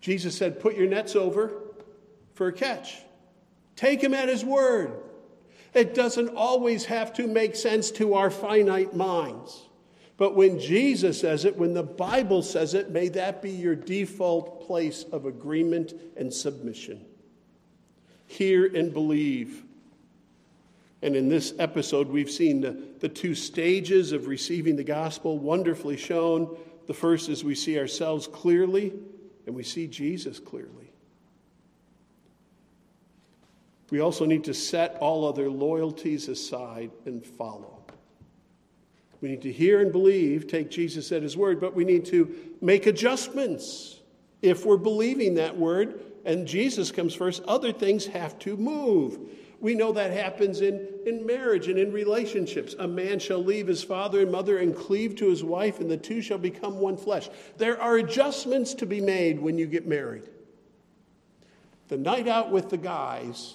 Jesus 0.00 0.36
said, 0.36 0.60
Put 0.60 0.76
your 0.76 0.86
nets 0.86 1.14
over 1.14 1.52
for 2.34 2.48
a 2.48 2.52
catch. 2.52 2.96
Take 3.76 4.02
him 4.02 4.14
at 4.14 4.28
his 4.28 4.44
word. 4.44 4.92
It 5.74 5.94
doesn't 5.94 6.30
always 6.30 6.86
have 6.86 7.12
to 7.14 7.26
make 7.26 7.54
sense 7.54 7.90
to 7.92 8.14
our 8.14 8.30
finite 8.30 8.96
minds. 8.96 9.67
But 10.18 10.34
when 10.34 10.58
Jesus 10.58 11.20
says 11.20 11.44
it, 11.44 11.56
when 11.56 11.74
the 11.74 11.84
Bible 11.84 12.42
says 12.42 12.74
it, 12.74 12.90
may 12.90 13.08
that 13.10 13.40
be 13.40 13.52
your 13.52 13.76
default 13.76 14.66
place 14.66 15.04
of 15.12 15.24
agreement 15.24 15.94
and 16.16 16.34
submission. 16.34 17.06
Hear 18.26 18.66
and 18.66 18.92
believe. 18.92 19.62
And 21.02 21.14
in 21.14 21.28
this 21.28 21.54
episode, 21.60 22.08
we've 22.08 22.30
seen 22.30 22.60
the, 22.60 22.76
the 22.98 23.08
two 23.08 23.36
stages 23.36 24.10
of 24.10 24.26
receiving 24.26 24.74
the 24.74 24.82
gospel 24.82 25.38
wonderfully 25.38 25.96
shown. 25.96 26.58
The 26.88 26.94
first 26.94 27.28
is 27.28 27.44
we 27.44 27.54
see 27.54 27.78
ourselves 27.78 28.26
clearly, 28.26 28.92
and 29.46 29.54
we 29.54 29.62
see 29.62 29.86
Jesus 29.86 30.40
clearly. 30.40 30.90
We 33.90 34.00
also 34.00 34.24
need 34.24 34.42
to 34.44 34.54
set 34.54 34.96
all 34.96 35.24
other 35.24 35.48
loyalties 35.48 36.28
aside 36.28 36.90
and 37.06 37.24
follow. 37.24 37.77
We 39.20 39.28
need 39.28 39.42
to 39.42 39.52
hear 39.52 39.80
and 39.80 39.90
believe, 39.90 40.46
take 40.46 40.70
Jesus 40.70 41.10
at 41.10 41.22
his 41.22 41.36
word, 41.36 41.60
but 41.60 41.74
we 41.74 41.84
need 41.84 42.04
to 42.06 42.34
make 42.60 42.86
adjustments. 42.86 44.00
If 44.42 44.64
we're 44.64 44.76
believing 44.76 45.34
that 45.34 45.56
word 45.56 46.00
and 46.24 46.46
Jesus 46.46 46.92
comes 46.92 47.14
first, 47.14 47.42
other 47.44 47.72
things 47.72 48.06
have 48.06 48.38
to 48.40 48.56
move. 48.56 49.18
We 49.60 49.74
know 49.74 49.90
that 49.92 50.12
happens 50.12 50.60
in, 50.60 50.86
in 51.04 51.26
marriage 51.26 51.66
and 51.66 51.78
in 51.78 51.92
relationships. 51.92 52.76
A 52.78 52.86
man 52.86 53.18
shall 53.18 53.42
leave 53.42 53.66
his 53.66 53.82
father 53.82 54.20
and 54.20 54.30
mother 54.30 54.58
and 54.58 54.76
cleave 54.76 55.16
to 55.16 55.28
his 55.28 55.42
wife, 55.42 55.80
and 55.80 55.90
the 55.90 55.96
two 55.96 56.22
shall 56.22 56.38
become 56.38 56.78
one 56.78 56.96
flesh. 56.96 57.28
There 57.56 57.80
are 57.80 57.96
adjustments 57.96 58.74
to 58.74 58.86
be 58.86 59.00
made 59.00 59.40
when 59.40 59.58
you 59.58 59.66
get 59.66 59.86
married. 59.86 60.28
the 61.88 61.96
night 61.96 62.28
out 62.28 62.52
with 62.52 62.68
the 62.68 62.76
guys 62.76 63.54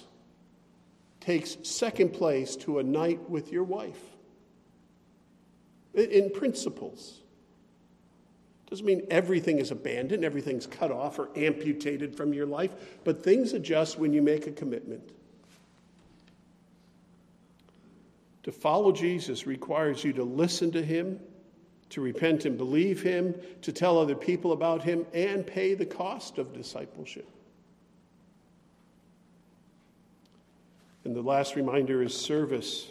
takes 1.20 1.56
second 1.62 2.12
place 2.12 2.56
to 2.56 2.80
a 2.80 2.82
night 2.82 3.30
with 3.30 3.50
your 3.50 3.64
wife 3.64 4.13
in 5.94 6.30
principles. 6.30 7.20
Doesn't 8.68 8.86
mean 8.86 9.06
everything 9.10 9.58
is 9.58 9.70
abandoned, 9.70 10.24
everything's 10.24 10.66
cut 10.66 10.90
off 10.90 11.18
or 11.18 11.28
amputated 11.36 12.16
from 12.16 12.32
your 12.32 12.46
life, 12.46 12.72
but 13.04 13.22
things 13.22 13.52
adjust 13.52 13.98
when 13.98 14.12
you 14.12 14.22
make 14.22 14.46
a 14.46 14.50
commitment. 14.50 15.10
To 18.44 18.52
follow 18.52 18.92
Jesus 18.92 19.46
requires 19.46 20.04
you 20.04 20.12
to 20.14 20.24
listen 20.24 20.70
to 20.72 20.82
him, 20.82 21.20
to 21.90 22.00
repent 22.00 22.44
and 22.44 22.58
believe 22.58 23.02
him, 23.02 23.34
to 23.62 23.72
tell 23.72 23.98
other 23.98 24.14
people 24.14 24.52
about 24.52 24.82
him, 24.82 25.06
and 25.14 25.46
pay 25.46 25.74
the 25.74 25.86
cost 25.86 26.38
of 26.38 26.52
discipleship. 26.52 27.28
And 31.04 31.14
the 31.14 31.22
last 31.22 31.54
reminder 31.54 32.02
is 32.02 32.18
service. 32.18 32.88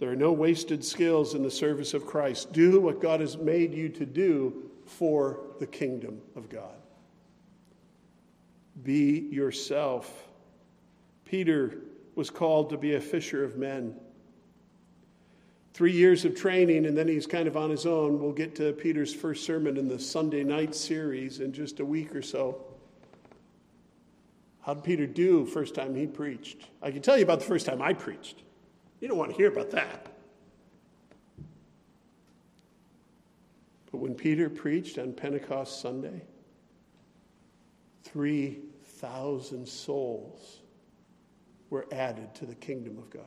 There 0.00 0.10
are 0.10 0.16
no 0.16 0.32
wasted 0.32 0.82
skills 0.82 1.34
in 1.34 1.42
the 1.42 1.50
service 1.50 1.92
of 1.92 2.06
Christ. 2.06 2.54
Do 2.54 2.80
what 2.80 3.02
God 3.02 3.20
has 3.20 3.36
made 3.36 3.74
you 3.74 3.90
to 3.90 4.06
do 4.06 4.70
for 4.86 5.40
the 5.58 5.66
kingdom 5.66 6.22
of 6.34 6.48
God. 6.48 6.74
Be 8.82 9.28
yourself. 9.30 10.26
Peter 11.26 11.82
was 12.14 12.30
called 12.30 12.70
to 12.70 12.78
be 12.78 12.94
a 12.94 13.00
fisher 13.00 13.44
of 13.44 13.58
men. 13.58 13.94
Three 15.74 15.92
years 15.92 16.24
of 16.24 16.34
training, 16.34 16.86
and 16.86 16.96
then 16.96 17.06
he's 17.06 17.26
kind 17.26 17.46
of 17.46 17.58
on 17.58 17.68
his 17.68 17.84
own. 17.84 18.18
We'll 18.18 18.32
get 18.32 18.54
to 18.56 18.72
Peter's 18.72 19.12
first 19.12 19.44
sermon 19.44 19.76
in 19.76 19.86
the 19.86 19.98
Sunday 19.98 20.44
night 20.44 20.74
series 20.74 21.40
in 21.40 21.52
just 21.52 21.78
a 21.78 21.84
week 21.84 22.16
or 22.16 22.22
so. 22.22 22.64
How 24.62 24.72
did 24.72 24.82
Peter 24.82 25.06
do 25.06 25.44
first 25.44 25.74
time 25.74 25.94
he 25.94 26.06
preached? 26.06 26.68
I 26.80 26.90
can 26.90 27.02
tell 27.02 27.18
you 27.18 27.22
about 27.22 27.40
the 27.40 27.46
first 27.46 27.66
time 27.66 27.82
I 27.82 27.92
preached. 27.92 28.44
You 29.00 29.08
don't 29.08 29.16
want 29.16 29.30
to 29.30 29.36
hear 29.36 29.48
about 29.48 29.70
that. 29.70 30.06
But 33.90 33.98
when 33.98 34.14
Peter 34.14 34.48
preached 34.48 34.98
on 34.98 35.12
Pentecost 35.12 35.80
Sunday, 35.80 36.22
3,000 38.04 39.66
souls 39.66 40.60
were 41.70 41.86
added 41.90 42.34
to 42.36 42.46
the 42.46 42.54
kingdom 42.54 42.98
of 42.98 43.10
God. 43.10 43.24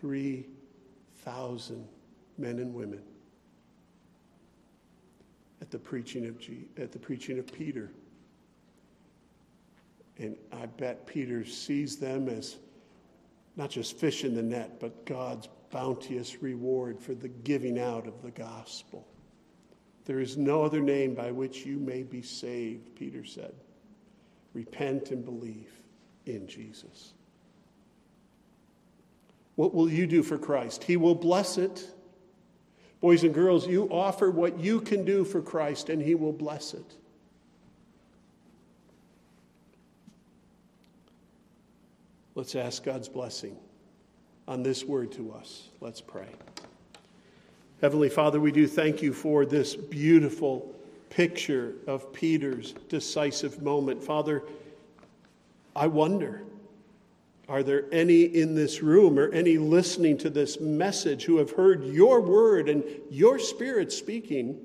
3,000 0.00 1.88
men 2.36 2.58
and 2.58 2.74
women 2.74 3.02
at 5.60 5.70
the 5.70 5.78
preaching 5.78 6.26
of, 6.26 6.38
G, 6.38 6.68
at 6.76 6.92
the 6.92 6.98
preaching 6.98 7.38
of 7.38 7.52
Peter. 7.52 7.90
And 10.18 10.36
I 10.52 10.66
bet 10.66 11.06
Peter 11.06 11.44
sees 11.44 11.96
them 11.96 12.28
as 12.28 12.56
not 13.58 13.70
just 13.70 13.98
fish 13.98 14.24
in 14.24 14.34
the 14.34 14.42
net, 14.42 14.78
but 14.78 15.04
God's 15.04 15.48
bounteous 15.70 16.40
reward 16.42 16.98
for 17.00 17.14
the 17.14 17.28
giving 17.28 17.78
out 17.78 18.06
of 18.06 18.22
the 18.22 18.30
gospel. 18.30 19.06
There 20.04 20.20
is 20.20 20.38
no 20.38 20.62
other 20.62 20.80
name 20.80 21.14
by 21.14 21.32
which 21.32 21.66
you 21.66 21.78
may 21.78 22.04
be 22.04 22.22
saved, 22.22 22.94
Peter 22.94 23.24
said. 23.24 23.52
Repent 24.54 25.10
and 25.10 25.24
believe 25.24 25.70
in 26.24 26.46
Jesus. 26.46 27.12
What 29.56 29.74
will 29.74 29.90
you 29.90 30.06
do 30.06 30.22
for 30.22 30.38
Christ? 30.38 30.84
He 30.84 30.96
will 30.96 31.16
bless 31.16 31.58
it. 31.58 31.84
Boys 33.00 33.24
and 33.24 33.34
girls, 33.34 33.66
you 33.66 33.88
offer 33.90 34.30
what 34.30 34.58
you 34.60 34.80
can 34.80 35.04
do 35.04 35.24
for 35.24 35.42
Christ, 35.42 35.88
and 35.88 36.00
He 36.00 36.14
will 36.14 36.32
bless 36.32 36.74
it. 36.74 36.96
Let's 42.38 42.54
ask 42.54 42.84
God's 42.84 43.08
blessing 43.08 43.56
on 44.46 44.62
this 44.62 44.84
word 44.84 45.10
to 45.14 45.32
us. 45.32 45.70
Let's 45.80 46.00
pray. 46.00 46.28
Heavenly 47.80 48.08
Father, 48.08 48.38
we 48.38 48.52
do 48.52 48.68
thank 48.68 49.02
you 49.02 49.12
for 49.12 49.44
this 49.44 49.74
beautiful 49.74 50.72
picture 51.10 51.74
of 51.88 52.12
Peter's 52.12 52.74
decisive 52.88 53.60
moment. 53.60 54.04
Father, 54.04 54.44
I 55.74 55.88
wonder 55.88 56.44
are 57.48 57.64
there 57.64 57.86
any 57.90 58.22
in 58.22 58.54
this 58.54 58.84
room 58.84 59.18
or 59.18 59.32
any 59.32 59.58
listening 59.58 60.16
to 60.18 60.30
this 60.30 60.60
message 60.60 61.24
who 61.24 61.38
have 61.38 61.50
heard 61.50 61.86
your 61.86 62.20
word 62.20 62.68
and 62.68 62.84
your 63.10 63.40
spirit 63.40 63.90
speaking? 63.90 64.60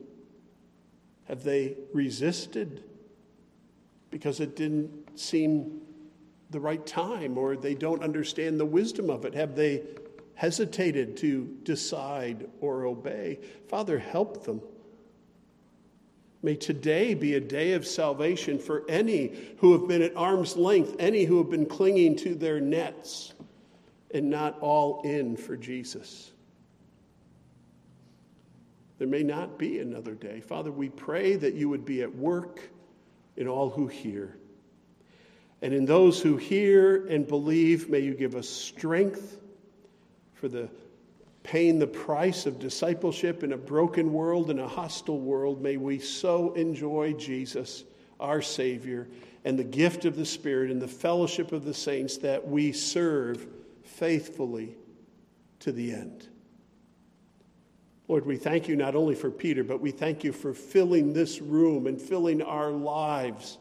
Have 1.28 1.42
they 1.44 1.76
resisted 1.92 2.84
because 4.12 4.40
it 4.40 4.56
didn't 4.56 5.20
seem 5.20 5.82
the 6.54 6.60
right 6.62 6.86
time 6.86 7.38
or 7.38 7.58
they 7.58 7.76
don't 7.76 8.02
understand 8.02 8.58
the 8.58 8.66
wisdom 8.66 9.10
of 9.10 9.26
it? 9.26 9.34
Have 9.34 9.56
they 9.56 9.84
hesitated 10.36 11.18
to 11.18 11.46
decide 11.64 12.48
or 12.62 12.86
obey? 12.86 13.40
Father, 13.68 14.00
help 14.00 14.46
them. 14.46 14.62
May 16.42 16.56
today 16.56 17.14
be 17.14 17.36
a 17.36 17.40
day 17.42 17.74
of 17.74 17.86
salvation 17.86 18.60
for 18.60 18.84
any 18.90 19.34
who 19.58 19.74
have 19.74 19.88
been 19.88 20.02
at 20.02 20.16
arm's 20.16 20.56
length, 20.56 20.96
any 21.00 21.24
who 21.26 21.38
have 21.38 21.50
been 21.50 21.66
clinging 21.66 22.16
to 22.18 22.36
their 22.36 22.60
nets 22.60 23.34
and 24.14 24.30
not 24.30 24.60
all 24.60 25.02
in 25.04 25.36
for 25.36 25.58
Jesus. 25.58 26.32
There 29.00 29.08
may 29.08 29.24
not 29.24 29.58
be 29.58 29.80
another 29.80 30.14
day. 30.14 30.40
Father, 30.40 30.72
we 30.72 30.90
pray 30.90 31.36
that 31.36 31.56
you 31.56 31.68
would 31.70 31.84
be 31.84 32.02
at 32.04 32.16
work 32.16 32.62
in 33.36 33.48
all 33.48 33.70
who 33.70 33.88
hear. 33.88 34.38
And 35.64 35.74
in 35.74 35.86
those 35.86 36.22
who 36.22 36.36
hear 36.36 37.08
and 37.08 37.26
believe, 37.26 37.90
may 37.90 38.00
you 38.00 38.14
give 38.14 38.36
us 38.36 38.50
strength 38.50 39.40
for 40.34 40.50
the 40.50 40.70
paying 41.42 41.80
the 41.80 41.88
price 41.88 42.46
of 42.46 42.60
discipleship 42.60 43.44
in 43.44 43.54
a 43.54 43.58
broken 43.58 44.12
world, 44.12 44.50
in 44.50 44.60
a 44.60 44.68
hostile 44.68 45.22
world. 45.22 45.62
May 45.62 45.78
we 45.78 46.00
so 46.00 46.54
enjoy 46.54 47.14
Jesus, 47.14 47.86
our 48.20 48.42
Savior, 48.42 49.08
and 49.46 49.58
the 49.58 49.64
gift 49.64 50.04
of 50.04 50.18
the 50.18 50.26
Spirit 50.26 50.70
and 50.70 50.82
the 50.82 50.88
fellowship 50.88 51.54
of 51.54 51.64
the 51.64 51.74
saints 51.74 52.18
that 52.18 52.46
we 52.46 52.74
serve 52.74 53.48
faithfully 53.84 54.76
to 55.60 55.72
the 55.72 55.94
end. 55.94 56.28
Lord, 58.10 58.26
we 58.26 58.36
thank 58.36 58.68
you 58.68 58.76
not 58.76 58.96
only 58.96 59.16
for 59.16 59.32
Peter, 59.32 59.64
but 59.64 59.80
we 59.80 59.92
thank 59.92 60.26
you 60.26 60.34
for 60.34 60.54
filling 60.54 61.14
this 61.14 61.42
room 61.42 61.88
and 61.88 62.02
filling 62.02 62.42
our 62.42 62.72
lives 62.72 63.60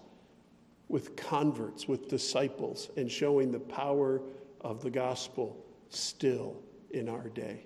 with 0.92 1.16
converts, 1.16 1.88
with 1.88 2.06
disciples, 2.06 2.90
and 2.98 3.10
showing 3.10 3.50
the 3.50 3.58
power 3.58 4.20
of 4.60 4.82
the 4.82 4.90
gospel 4.90 5.64
still 5.88 6.62
in 6.90 7.08
our 7.08 7.30
day. 7.30 7.64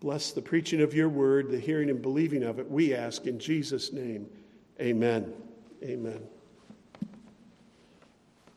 Bless 0.00 0.32
the 0.32 0.42
preaching 0.42 0.82
of 0.82 0.92
your 0.92 1.08
word, 1.08 1.50
the 1.50 1.58
hearing 1.58 1.88
and 1.88 2.02
believing 2.02 2.42
of 2.42 2.58
it. 2.58 2.70
We 2.70 2.94
ask 2.94 3.26
in 3.26 3.38
Jesus' 3.38 3.90
name. 3.90 4.26
Amen. 4.78 5.32
Amen. 5.82 6.20